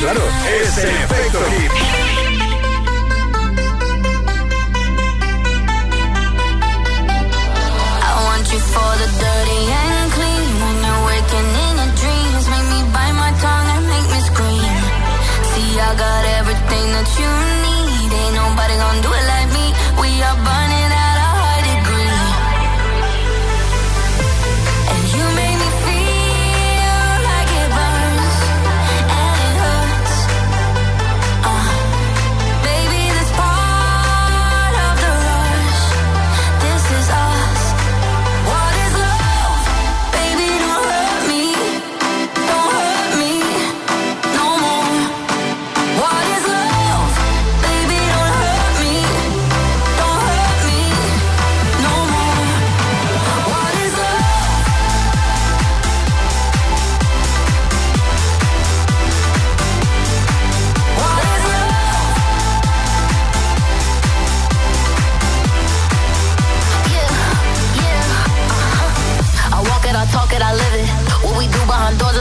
claro, 0.00 0.22
es 0.62 0.78
el 0.78 0.88
efecto 0.88 1.38
hit. 1.50 1.72
You 8.50 8.58
for 8.58 8.92
the 8.98 9.06
dirty 9.22 9.62
and 9.70 10.10
clean. 10.10 10.48
When 10.62 10.76
you're 10.84 11.02
waking 11.06 11.50
in 11.64 11.74
your 11.78 11.92
dreams, 12.02 12.44
make 12.50 12.66
me 12.72 12.80
bite 12.92 13.14
my 13.14 13.30
tongue 13.38 13.68
and 13.76 13.84
make 13.86 14.08
me 14.10 14.20
scream. 14.26 14.74
See, 15.50 15.78
I 15.78 15.94
got 15.94 16.24
everything 16.40 16.86
that 16.96 17.08
you 17.20 17.30
need. 17.54 17.59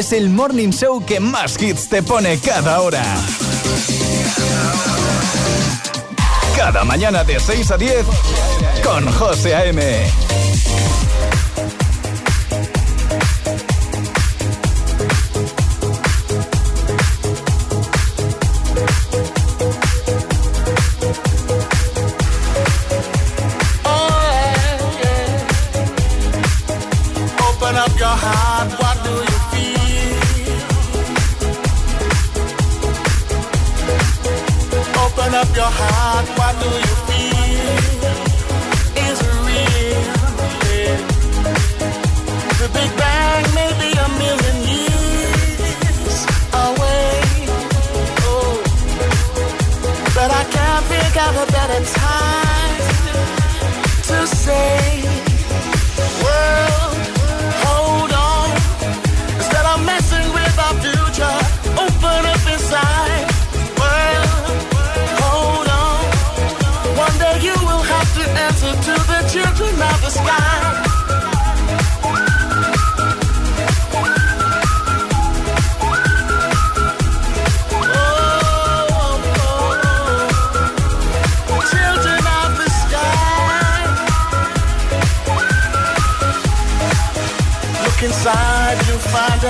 es 0.00 0.12
el 0.14 0.30
morning 0.30 0.70
show 0.70 1.04
que 1.04 1.20
más 1.20 1.60
hits 1.60 1.86
te 1.90 2.02
pone 2.02 2.38
cada 2.38 2.80
hora. 2.80 3.04
Cada 6.56 6.84
mañana 6.84 7.22
de 7.22 7.38
6 7.38 7.70
a 7.70 7.76
10 7.76 8.06
con 8.82 9.12
José 9.12 9.54
A.M. 9.54 10.29
another 51.30 51.52
better 51.52 51.84
time. 51.84 52.49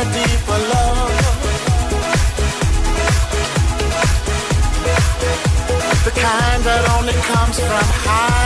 A 0.01 0.05
deeper 0.05 0.61
love. 0.73 1.13
The 6.05 6.11
kind 6.11 6.63
that 6.65 6.83
only 6.97 7.13
comes 7.29 7.59
from 7.61 7.87
high 8.07 8.40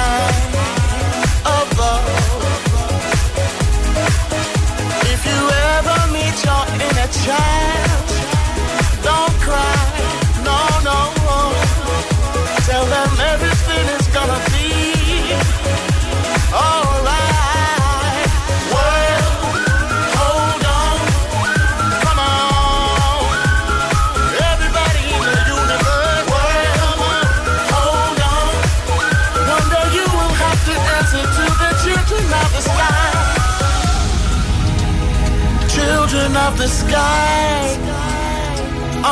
of 36.54 36.60
the 36.60 36.68
sky. 36.68 37.76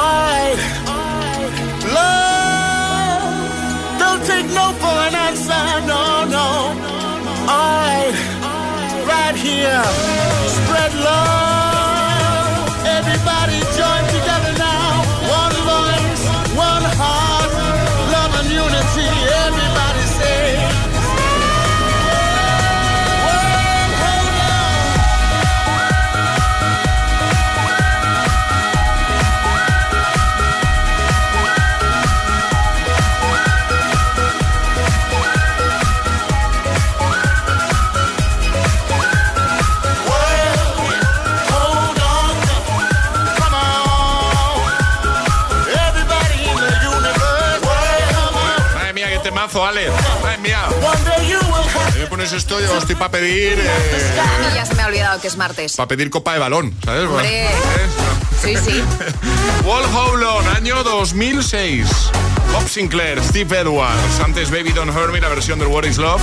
Alright. 0.01 0.59
Love. 1.99 3.39
Don't 3.99 4.23
take 4.25 4.47
no 4.59 4.67
for 4.83 4.97
an 5.09 5.15
answer. 5.29 5.65
No, 5.93 6.25
no. 6.37 6.49
Alright. 7.55 8.17
Right 9.07 9.37
here. 9.37 9.83
Spread 10.57 10.95
love. 10.95 11.52
Ale. 49.61 49.91
Madre 50.23 50.39
mía. 50.39 50.61
Si 51.93 51.99
me 51.99 52.07
pones 52.07 52.33
esto, 52.33 52.59
yo 52.61 52.79
estoy 52.79 52.95
para 52.95 53.11
pedir. 53.11 53.59
A 53.61 54.39
mí 54.39 54.55
ya 54.55 54.65
se 54.65 54.75
me 54.75 54.83
ha 54.83 54.87
olvidado 54.87 55.21
que 55.21 55.27
es 55.27 55.37
martes. 55.37 55.77
para 55.77 55.89
pedir 55.89 56.09
copa 56.11 56.33
de 56.33 56.39
balón, 56.39 56.75
¿sabes? 56.85 57.05
Hombre. 57.05 57.49
Sí, 58.41 58.57
sí. 58.57 58.83
Wall 59.65 59.85
Howlon, 59.95 60.49
año 60.49 60.83
2006. 60.83 61.87
Bob 62.53 62.69
Sinclair, 62.69 63.23
Steve 63.23 63.61
Edwards, 63.61 64.21
antes 64.25 64.51
Baby 64.51 64.73
Don't 64.73 64.95
Hurt 64.95 65.13
Me, 65.13 65.21
la 65.21 65.29
versión 65.29 65.59
del 65.59 65.69
What 65.69 65.85
is 65.85 65.99
Love. 65.99 66.21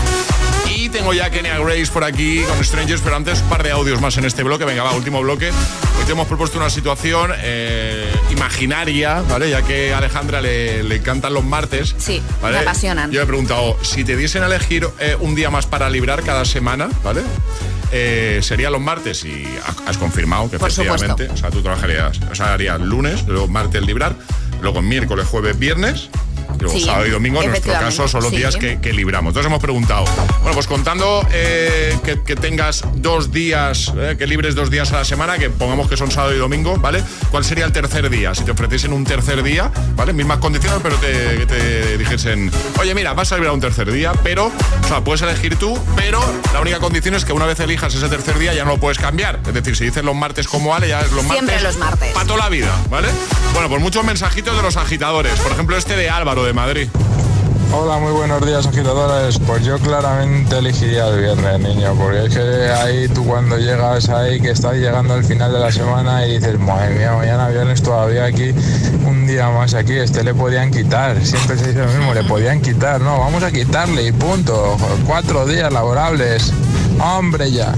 Y 0.69 0.89
tengo 0.89 1.13
ya 1.13 1.29
Kenya 1.29 1.57
Grace 1.59 1.87
por 1.91 2.03
aquí 2.03 2.41
con 2.43 2.63
Strangers, 2.63 3.01
pero 3.01 3.15
antes 3.15 3.41
un 3.41 3.49
par 3.49 3.63
de 3.63 3.71
audios 3.71 4.01
más 4.01 4.17
en 4.17 4.25
este 4.25 4.43
bloque. 4.43 4.65
Venga, 4.65 4.83
va, 4.83 4.91
último 4.91 5.21
bloque. 5.21 5.49
Hoy 5.49 6.05
te 6.05 6.11
hemos 6.11 6.27
propuesto 6.27 6.57
una 6.57 6.69
situación 6.69 7.31
eh, 7.37 8.11
imaginaria, 8.31 9.21
¿vale? 9.29 9.49
Ya 9.49 9.61
que 9.61 9.93
a 9.93 9.97
Alejandra 9.99 10.41
le, 10.41 10.83
le 10.83 10.95
encantan 10.97 11.33
los 11.33 11.43
martes. 11.43 11.95
Sí, 11.97 12.21
¿vale? 12.41 12.57
me 12.57 12.61
apasionan. 12.63 13.11
Yo 13.11 13.21
he 13.21 13.25
preguntado, 13.25 13.77
si 13.81 14.03
te 14.03 14.15
diesen 14.15 14.43
a 14.43 14.47
elegir 14.47 14.87
eh, 14.99 15.15
un 15.19 15.35
día 15.35 15.49
más 15.49 15.65
para 15.65 15.89
librar 15.89 16.23
cada 16.23 16.45
semana, 16.45 16.89
¿vale? 17.03 17.21
Eh, 17.91 18.39
sería 18.43 18.69
los 18.69 18.81
martes 18.81 19.23
y 19.25 19.45
ha- 19.65 19.89
has 19.89 19.97
confirmado 19.97 20.49
que 20.51 20.59
Por 20.59 20.69
efectivamente, 20.69 21.23
supuesto. 21.23 21.33
o 21.33 21.37
sea, 21.37 21.49
tú 21.49 21.61
trabajarías, 21.63 22.19
o 22.31 22.35
sea, 22.35 22.53
harías 22.53 22.79
lunes, 22.79 23.23
luego 23.27 23.47
martes 23.47 23.81
librar, 23.83 24.15
luego 24.61 24.81
miércoles, 24.81 25.25
jueves, 25.27 25.57
viernes 25.57 26.09
Sí, 26.67 26.81
sábado 26.81 27.05
y 27.05 27.09
domingo, 27.11 27.41
en 27.41 27.49
nuestro 27.49 27.73
caso, 27.73 28.07
son 28.07 28.21
los 28.23 28.31
sí. 28.31 28.37
días 28.37 28.55
que, 28.57 28.79
que 28.79 28.93
libramos. 28.93 29.31
Entonces 29.31 29.47
hemos 29.47 29.61
preguntado, 29.61 30.05
bueno, 30.41 30.53
pues 30.53 30.67
contando 30.67 31.25
eh, 31.31 31.97
que, 32.03 32.21
que 32.21 32.35
tengas 32.35 32.83
dos 32.95 33.31
días, 33.31 33.93
eh, 33.97 34.15
que 34.17 34.27
libres 34.27 34.55
dos 34.55 34.69
días 34.69 34.91
a 34.91 34.97
la 34.97 35.05
semana, 35.05 35.37
que 35.37 35.49
pongamos 35.49 35.87
que 35.87 35.97
son 35.97 36.11
sábado 36.11 36.33
y 36.35 36.37
domingo, 36.37 36.77
¿vale? 36.77 37.03
¿Cuál 37.31 37.45
sería 37.45 37.65
el 37.65 37.71
tercer 37.71 38.09
día? 38.09 38.33
Si 38.35 38.43
te 38.43 38.51
ofreciesen 38.51 38.93
un 38.93 39.05
tercer 39.05 39.43
día, 39.43 39.71
¿vale? 39.95 40.13
Mismas 40.13 40.39
condiciones, 40.39 40.79
pero 40.81 40.95
te, 40.97 41.97
dijesen, 41.97 42.51
oye, 42.79 42.93
mira, 42.95 43.13
vas 43.13 43.31
a 43.31 43.35
librar 43.35 43.53
un 43.53 43.61
tercer 43.61 43.91
día, 43.91 44.11
pero, 44.23 44.47
o 44.47 44.87
sea, 44.87 45.03
puedes 45.03 45.21
elegir 45.21 45.55
tú, 45.55 45.77
pero 45.95 46.21
la 46.53 46.61
única 46.61 46.79
condición 46.79 47.15
es 47.15 47.25
que 47.25 47.33
una 47.33 47.45
vez 47.45 47.59
elijas 47.59 47.93
ese 47.93 48.07
tercer 48.09 48.37
día 48.39 48.53
ya 48.53 48.63
no 48.65 48.71
lo 48.71 48.77
puedes 48.77 48.97
cambiar. 48.97 49.39
Es 49.45 49.53
decir, 49.53 49.75
si 49.75 49.85
dices 49.85 50.03
los 50.03 50.15
martes 50.15 50.47
como 50.47 50.75
Ale, 50.75 50.87
ya 50.89 51.01
es 51.01 51.11
los 51.11 51.25
Siempre 51.25 51.55
martes. 51.55 51.63
los 51.63 51.77
martes. 51.77 52.13
Para 52.13 52.25
toda 52.25 52.39
la 52.39 52.49
vida, 52.49 52.75
¿vale? 52.89 53.07
Bueno, 53.53 53.69
pues 53.69 53.81
muchos 53.81 54.03
mensajitos 54.03 54.55
de 54.55 54.61
los 54.61 54.77
agitadores. 54.77 55.39
Por 55.39 55.51
ejemplo, 55.51 55.77
este 55.77 55.95
de 55.95 56.09
Álvaro 56.09 56.43
de 56.43 56.48
Madrid. 56.53 56.89
Hola, 57.71 57.99
muy 57.99 58.11
buenos 58.11 58.43
días 58.45 58.65
agitadores. 58.65 59.37
Pues 59.45 59.63
yo 59.63 59.77
claramente 59.77 60.57
elegiría 60.57 61.07
el 61.07 61.19
viernes, 61.19 61.59
niño, 61.59 61.93
porque 61.95 62.25
es 62.25 62.33
que 62.33 62.41
ahí 62.71 63.07
tú 63.09 63.23
cuando 63.25 63.57
llegas 63.59 64.09
ahí, 64.09 64.41
que 64.41 64.49
estás 64.49 64.73
llegando 64.73 65.13
al 65.13 65.23
final 65.23 65.53
de 65.53 65.59
la 65.59 65.71
semana 65.71 66.25
y 66.25 66.39
dices, 66.39 66.59
madre 66.59 66.95
mía, 66.95 67.13
mañana 67.13 67.49
viernes 67.49 67.83
todavía 67.83 68.25
aquí, 68.25 68.53
un 69.05 69.27
día 69.27 69.49
más 69.49 69.75
aquí, 69.75 69.93
este 69.93 70.23
le 70.23 70.33
podían 70.33 70.71
quitar. 70.71 71.23
Siempre 71.23 71.57
se 71.57 71.67
dice 71.67 71.79
lo 71.79 71.87
mismo, 71.87 72.13
le 72.13 72.23
podían 72.23 72.59
quitar. 72.59 73.01
No, 73.01 73.19
vamos 73.19 73.43
a 73.43 73.51
quitarle 73.51 74.07
y 74.07 74.11
punto. 74.11 74.75
Cuatro 75.05 75.45
días 75.45 75.71
laborables. 75.71 76.51
Hombre, 76.99 77.51
ya. 77.51 77.73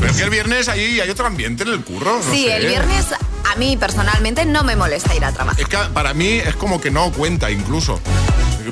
Pero 0.00 0.10
es 0.10 0.16
que 0.16 0.24
el 0.24 0.30
viernes 0.30 0.68
ahí 0.68 1.00
hay 1.00 1.10
otro 1.10 1.26
ambiente 1.26 1.64
en 1.64 1.68
el 1.68 1.84
curro. 1.84 2.16
no 2.16 2.32
sí, 2.32 2.44
sé. 2.44 2.56
el 2.56 2.66
viernes 2.66 3.06
a 3.52 3.56
mí 3.56 3.76
personalmente 3.76 4.44
no 4.44 4.64
me 4.64 4.76
molesta 4.76 5.14
ir 5.14 5.24
a 5.24 5.32
trabajar. 5.32 5.60
Es 5.60 5.68
que 5.68 5.76
para 5.92 6.14
mí 6.14 6.26
es 6.38 6.56
como 6.56 6.80
que 6.80 6.90
no 6.90 7.10
cuenta 7.12 7.50
incluso. 7.50 8.00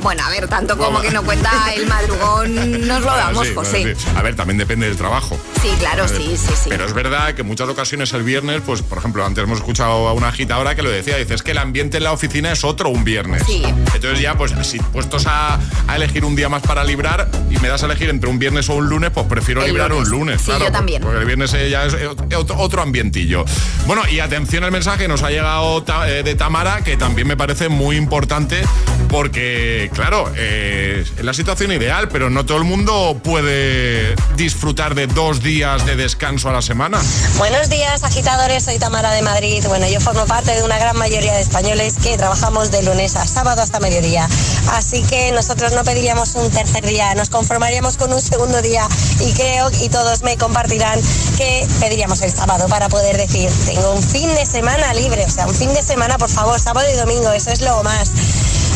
Bueno, 0.02 0.24
a 0.24 0.30
ver, 0.30 0.48
tanto 0.48 0.76
como 0.76 1.00
que 1.00 1.10
no 1.10 1.22
cuenta 1.22 1.50
el 1.74 1.86
madrugón, 1.86 2.54
nos 2.86 3.00
lo 3.00 3.06
Bueno, 3.06 3.16
damos, 3.16 3.46
sí, 3.46 3.52
bueno, 3.54 3.70
José. 3.70 3.94
sí. 3.96 4.06
A 4.16 4.22
ver, 4.22 4.34
también 4.34 4.58
depende 4.58 4.86
del 4.86 4.96
trabajo. 4.96 5.38
Sí, 5.64 5.70
claro, 5.78 6.06
sí, 6.06 6.36
sí, 6.36 6.52
sí. 6.62 6.68
Pero 6.68 6.84
es 6.84 6.92
verdad 6.92 7.32
que 7.34 7.40
en 7.40 7.46
muchas 7.46 7.66
ocasiones 7.70 8.12
el 8.12 8.22
viernes, 8.22 8.60
pues 8.66 8.82
por 8.82 8.98
ejemplo, 8.98 9.24
antes 9.24 9.42
hemos 9.44 9.58
escuchado 9.60 10.08
a 10.08 10.12
una 10.12 10.28
agitadora 10.28 10.74
que 10.74 10.82
lo 10.82 10.90
decía, 10.90 11.16
dice, 11.16 11.32
es 11.32 11.42
que 11.42 11.52
el 11.52 11.58
ambiente 11.58 11.96
en 11.96 12.04
la 12.04 12.12
oficina 12.12 12.52
es 12.52 12.64
otro 12.64 12.90
un 12.90 13.02
viernes. 13.02 13.42
Sí. 13.46 13.62
Entonces 13.64 14.20
ya, 14.20 14.36
pues 14.36 14.52
si 14.62 14.78
puestos 14.78 15.26
a, 15.26 15.58
a 15.88 15.96
elegir 15.96 16.26
un 16.26 16.36
día 16.36 16.50
más 16.50 16.60
para 16.62 16.84
librar 16.84 17.30
y 17.50 17.56
me 17.60 17.68
das 17.68 17.82
a 17.82 17.86
elegir 17.86 18.10
entre 18.10 18.28
un 18.28 18.38
viernes 18.38 18.68
o 18.68 18.74
un 18.74 18.90
lunes, 18.90 19.10
pues 19.14 19.26
prefiero 19.26 19.62
El 19.62 19.68
librar 19.68 19.88
lunes. 19.90 20.08
un 20.08 20.18
lunes. 20.18 20.40
Sí, 20.42 20.46
claro, 20.48 20.66
yo 20.66 20.72
también. 20.72 21.00
Porque 21.00 21.18
el 21.20 21.24
viernes 21.24 21.52
ya 21.70 21.86
es 21.86 21.96
otro, 22.36 22.58
otro 22.58 22.82
ambientillo. 22.82 23.46
Bueno, 23.86 24.02
y 24.10 24.20
atención 24.20 24.64
al 24.64 24.70
mensaje, 24.70 25.08
nos 25.08 25.22
ha 25.22 25.30
llegado 25.30 25.82
eh, 26.06 26.22
de 26.22 26.34
Tamara, 26.34 26.82
que 26.84 26.98
también 26.98 27.26
me 27.26 27.38
parece 27.38 27.70
muy 27.70 27.96
importante 27.96 28.60
porque, 29.08 29.90
claro, 29.94 30.30
eh, 30.36 31.04
es 31.16 31.24
la 31.24 31.32
situación 31.32 31.72
ideal, 31.72 32.08
pero 32.08 32.28
no 32.28 32.44
todo 32.44 32.58
el 32.58 32.64
mundo 32.64 33.18
puede 33.24 34.14
disfrutar 34.36 34.94
de 34.94 35.06
dos 35.06 35.42
días 35.42 35.53
de 35.54 35.94
descanso 35.94 36.48
a 36.48 36.52
la 36.52 36.62
semana. 36.62 37.00
Buenos 37.38 37.70
días, 37.70 38.02
agitadores. 38.02 38.64
Soy 38.64 38.80
Tamara 38.80 39.12
de 39.12 39.22
Madrid. 39.22 39.64
Bueno, 39.68 39.86
yo 39.86 40.00
formo 40.00 40.26
parte 40.26 40.52
de 40.52 40.64
una 40.64 40.78
gran 40.78 40.96
mayoría 40.96 41.32
de 41.32 41.42
españoles 41.42 41.94
que 42.02 42.18
trabajamos 42.18 42.72
de 42.72 42.82
lunes 42.82 43.14
a 43.14 43.24
sábado 43.24 43.62
hasta 43.62 43.78
mediodía. 43.78 44.28
Así 44.72 45.04
que 45.04 45.30
nosotros 45.30 45.72
no 45.72 45.84
pediríamos 45.84 46.34
un 46.34 46.50
tercer 46.50 46.84
día, 46.84 47.14
nos 47.14 47.28
conformaríamos 47.28 47.96
con 47.96 48.12
un 48.12 48.20
segundo 48.20 48.62
día 48.62 48.88
y 49.20 49.32
creo, 49.32 49.70
y 49.80 49.88
todos 49.90 50.22
me 50.22 50.36
compartirán, 50.36 51.00
que 51.36 51.64
pediríamos 51.78 52.20
el 52.22 52.32
sábado 52.32 52.66
para 52.66 52.88
poder 52.88 53.16
decir, 53.16 53.48
tengo 53.64 53.92
un 53.92 54.02
fin 54.02 54.34
de 54.34 54.46
semana 54.46 54.92
libre. 54.92 55.24
O 55.24 55.30
sea, 55.30 55.46
un 55.46 55.54
fin 55.54 55.72
de 55.72 55.84
semana, 55.84 56.18
por 56.18 56.30
favor, 56.30 56.58
sábado 56.58 56.88
y 56.92 56.96
domingo, 56.96 57.30
eso 57.30 57.52
es 57.52 57.60
lo 57.60 57.80
más. 57.84 58.10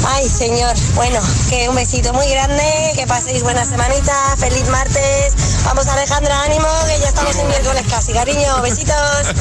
Ay, 0.06 0.28
señor. 0.28 0.74
Bueno, 0.94 1.20
que 1.48 1.68
un 1.68 1.74
besito 1.74 2.12
muy 2.12 2.28
grande, 2.28 2.92
que 2.94 3.06
paséis 3.06 3.42
buena 3.42 3.64
semanita, 3.64 4.36
feliz 4.38 4.68
martes. 4.68 5.34
Vamos, 5.64 5.86
Alejandra, 5.86 6.42
ánimo, 6.44 6.68
que 6.86 7.00
ya 7.00 7.08
estamos 7.08 7.36
en 7.36 7.48
miércoles 7.48 7.84
casi, 7.88 8.12
cariño. 8.12 8.62
Besitos. 8.62 9.34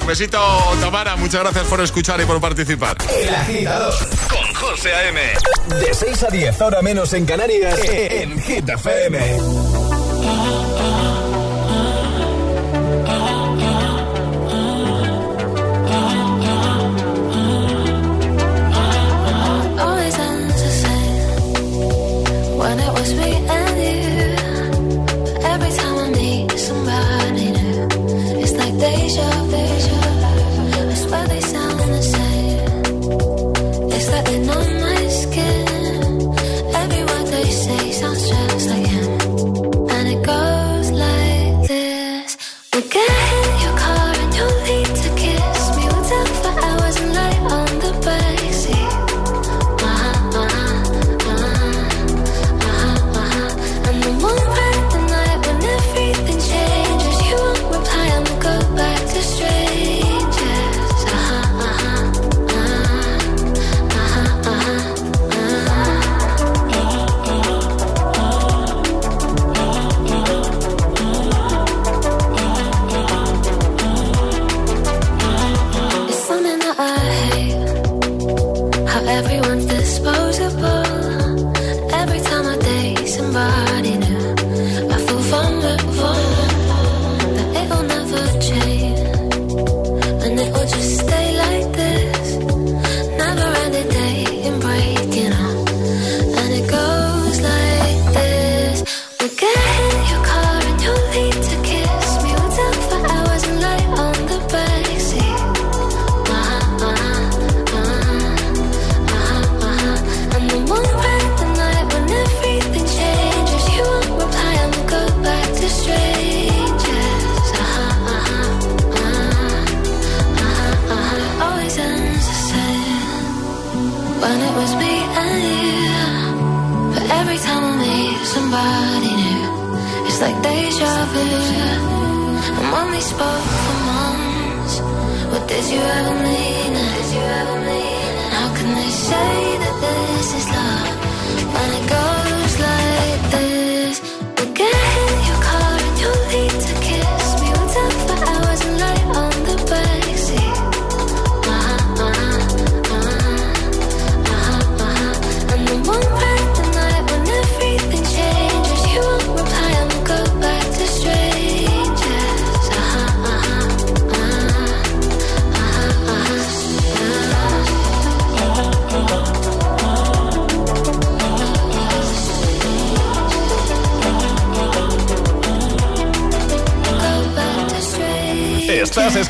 Un 0.00 0.06
besito, 0.06 0.38
Tamara, 0.80 1.16
muchas 1.16 1.40
gracias 1.42 1.66
por 1.66 1.80
escuchar 1.80 2.20
y 2.20 2.24
por 2.26 2.40
participar. 2.40 2.96
El 3.10 3.34
agitador 3.34 3.94
con 4.28 4.54
José 4.54 4.92
A.M. 4.92 5.20
De 5.80 5.94
6 5.94 6.22
a 6.24 6.28
10, 6.28 6.60
ahora 6.60 6.82
menos 6.82 7.12
en 7.14 7.24
Canarias, 7.24 7.78
en 7.88 8.40
Hit 8.42 8.68
FM. 8.68 9.38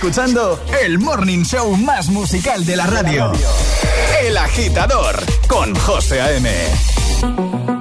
escuchando 0.05 0.63
el 0.83 0.99
morning 0.99 1.45
show 1.45 1.75
más 1.79 2.11
musical 2.11 2.67
de 2.67 2.77
la 2.77 2.87
radio. 2.87 3.33
El 4.23 4.37
agitador 4.37 5.17
con 5.49 5.75
José 5.75 6.21
A.M. 6.21 7.74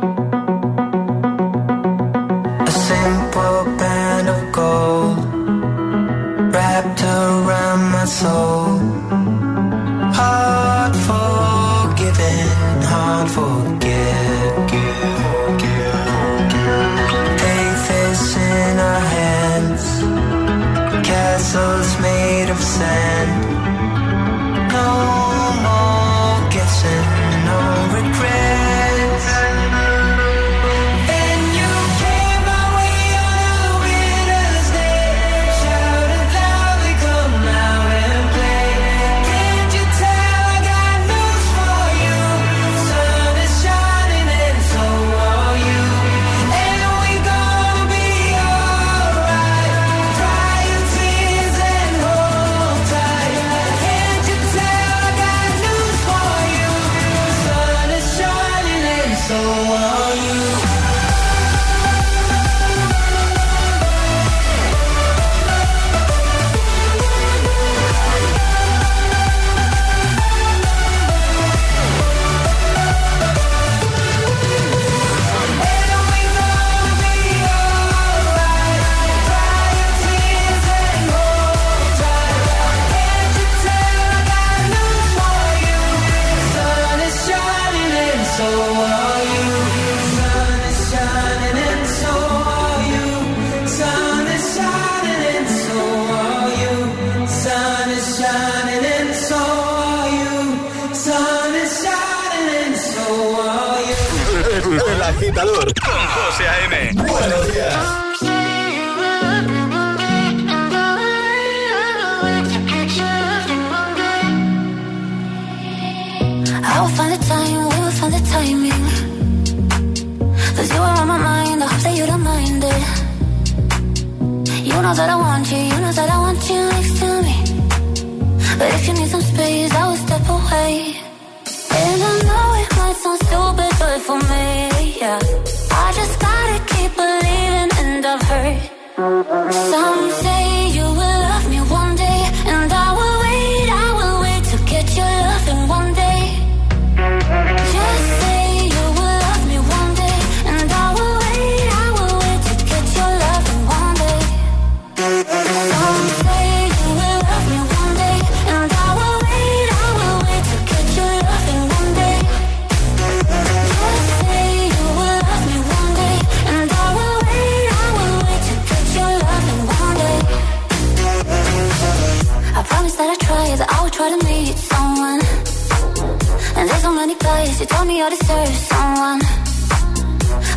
I 178.05 178.09
deserve 178.09 178.55
someone. 178.71 179.21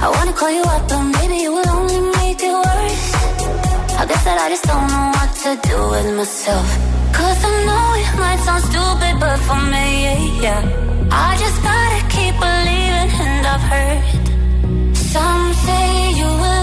I 0.05 0.09
wanna 0.15 0.33
call 0.33 0.51
you 0.51 0.63
up, 0.63 0.89
but 0.89 1.03
maybe 1.17 1.37
it 1.45 1.53
would 1.55 1.69
only 1.69 2.01
make 2.19 2.43
it 2.43 2.57
worse. 2.67 3.07
I 4.01 4.05
guess 4.09 4.25
that 4.25 4.39
I 4.45 4.49
just 4.49 4.65
don't 4.65 4.89
know 4.93 5.07
what 5.17 5.31
to 5.45 5.51
do 5.69 5.79
with 5.93 6.09
myself. 6.17 6.67
Cause 7.15 7.39
I 7.49 7.53
know 7.67 7.87
it 8.03 8.11
might 8.19 8.41
sound 8.47 8.65
stupid, 8.71 9.15
but 9.21 9.39
for 9.47 9.61
me, 9.73 9.87
yeah, 10.05 10.43
yeah. 10.45 10.61
I 11.13 11.37
just 11.43 11.59
gotta 11.63 12.01
keep 12.15 12.35
believing, 12.47 13.11
and 13.27 13.47
I've 13.55 13.67
heard 13.71 14.97
some 14.97 15.55
say 15.67 16.19
you 16.19 16.27
will. 16.27 16.56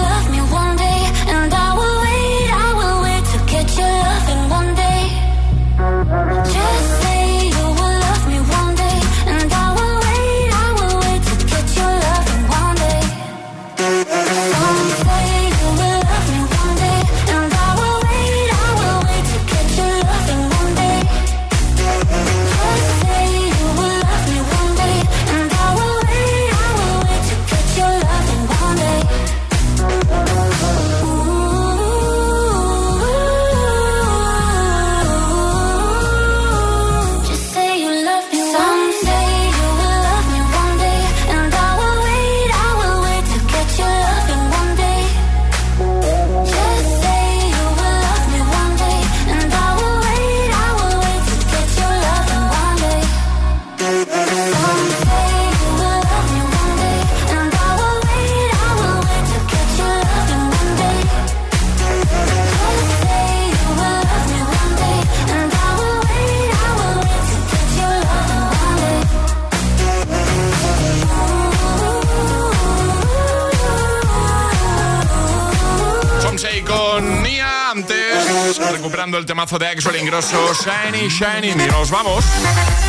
sonando 79.14 79.18
el 79.18 79.26
temazo 79.26 79.58
de 79.58 79.68
Axel 79.68 79.96
Ingrosso, 79.96 80.52
Shiny, 80.54 81.08
Shiny. 81.08 81.50
Y 81.50 81.68
nos 81.70 81.90
vamos. 81.90 82.24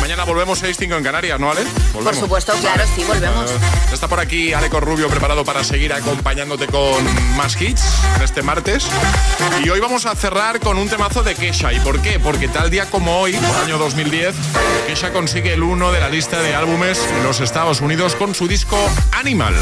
Mañana 0.00 0.24
volvemos 0.24 0.62
6-5 0.62 0.96
en 0.96 1.04
Canarias, 1.04 1.38
¿no, 1.38 1.50
Ale? 1.50 1.62
Volvemos. 1.92 2.04
Por 2.04 2.14
supuesto, 2.14 2.52
claro, 2.60 2.84
sí, 2.94 3.04
volvemos. 3.04 3.50
Uh, 3.50 3.94
está 3.94 4.08
por 4.08 4.18
aquí 4.18 4.52
Aleco 4.52 4.80
Rubio 4.80 5.08
preparado 5.08 5.44
para 5.44 5.62
seguir 5.62 5.92
acompañándote 5.92 6.66
con 6.66 7.04
más 7.36 7.60
hits 7.60 7.82
en 8.16 8.22
este 8.22 8.42
martes. 8.42 8.86
Y 9.64 9.68
hoy 9.68 9.78
vamos 9.78 10.06
a 10.06 10.14
cerrar 10.14 10.58
con 10.58 10.78
un 10.78 10.88
temazo 10.88 11.22
de 11.22 11.34
Kesha. 11.34 11.72
¿Y 11.72 11.80
por 11.80 12.00
qué? 12.00 12.18
Porque 12.18 12.48
tal 12.48 12.70
día 12.70 12.86
como 12.86 13.20
hoy, 13.20 13.36
año 13.64 13.78
2010, 13.78 14.34
Kesha 14.86 15.12
consigue 15.12 15.52
el 15.52 15.62
1 15.62 15.92
de 15.92 16.00
la 16.00 16.08
lista 16.08 16.40
de 16.42 16.54
álbumes 16.54 17.06
en 17.16 17.22
los 17.24 17.40
Estados 17.40 17.80
Unidos 17.80 18.16
con 18.16 18.34
su 18.34 18.48
disco 18.48 18.78
Animal 19.12 19.54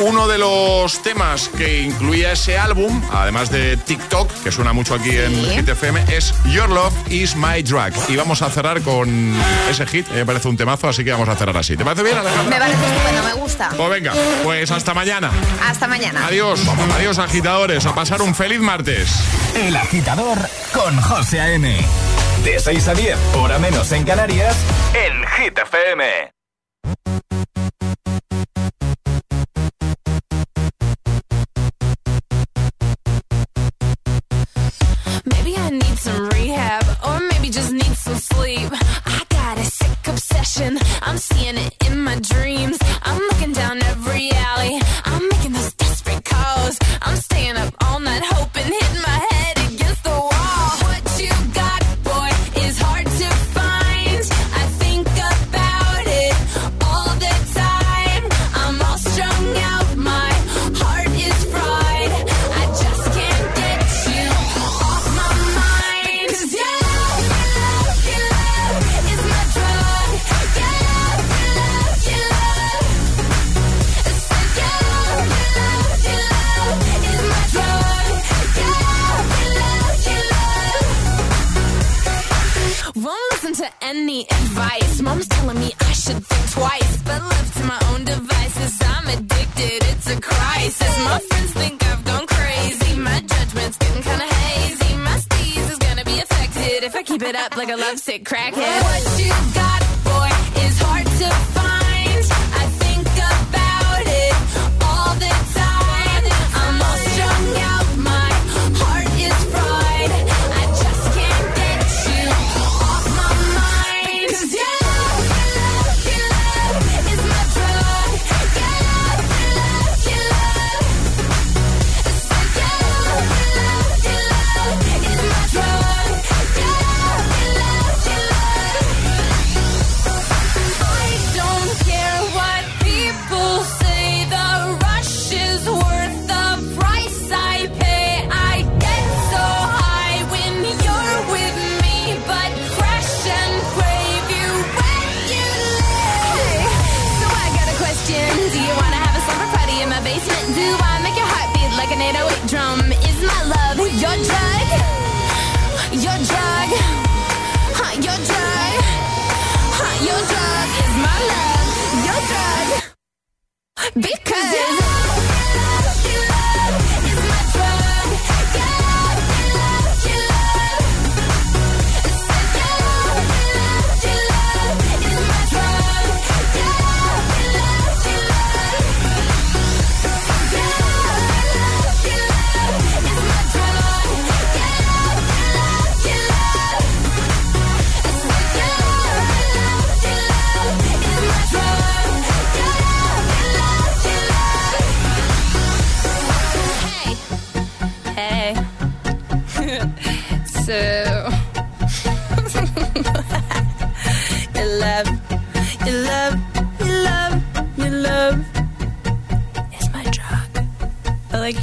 uno 0.00 0.28
de 0.28 0.38
los 0.38 1.02
temas 1.02 1.48
que 1.48 1.82
incluía 1.82 2.32
ese 2.32 2.58
álbum, 2.58 3.02
además 3.12 3.50
de 3.50 3.76
TikTok, 3.76 4.30
que 4.42 4.50
suena 4.50 4.72
mucho 4.72 4.94
aquí 4.94 5.10
en 5.10 5.34
Hit 5.50 5.68
FM, 5.68 6.04
es 6.08 6.34
Your 6.50 6.68
Love 6.68 6.94
is 7.10 7.36
My 7.36 7.62
Drug. 7.62 7.92
Y 8.08 8.16
vamos 8.16 8.42
a 8.42 8.50
cerrar 8.50 8.80
con 8.80 9.34
ese 9.70 9.86
hit, 9.86 10.06
eh, 10.10 10.16
me 10.16 10.26
parece 10.26 10.48
un 10.48 10.56
temazo, 10.56 10.88
así 10.88 11.04
que 11.04 11.12
vamos 11.12 11.28
a 11.28 11.36
cerrar 11.36 11.56
así. 11.56 11.76
¿Te 11.76 11.84
parece 11.84 12.02
bien, 12.02 12.16
Alejandra? 12.16 12.50
Me 12.50 12.58
parece 12.58 12.86
estupendo, 12.86 13.22
me 13.22 13.32
gusta. 13.34 13.68
Pues 13.76 13.90
venga, 13.90 14.12
pues 14.42 14.70
hasta 14.70 14.94
mañana. 14.94 15.30
Hasta 15.66 15.86
mañana. 15.86 16.26
Adiós, 16.26 16.60
adiós 16.96 17.18
agitadores, 17.18 17.84
a 17.86 17.94
pasar 17.94 18.22
un 18.22 18.34
feliz 18.34 18.60
martes. 18.60 19.10
El 19.54 19.76
agitador 19.76 20.38
con 20.72 21.00
José 21.00 21.40
A.M. 21.40 21.76
De 22.44 22.58
6 22.58 22.88
a 22.88 22.94
10, 22.94 23.18
hora 23.36 23.58
menos 23.58 23.92
en 23.92 24.04
Canarias, 24.04 24.56
en 24.94 25.26
Hit 25.26 25.58
I'm 40.58 41.16
seeing 41.16 41.56
it 41.56 41.76
in 41.86 42.00
my 42.02 42.18
dreams. 42.18 42.79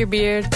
Beard. 0.10 0.47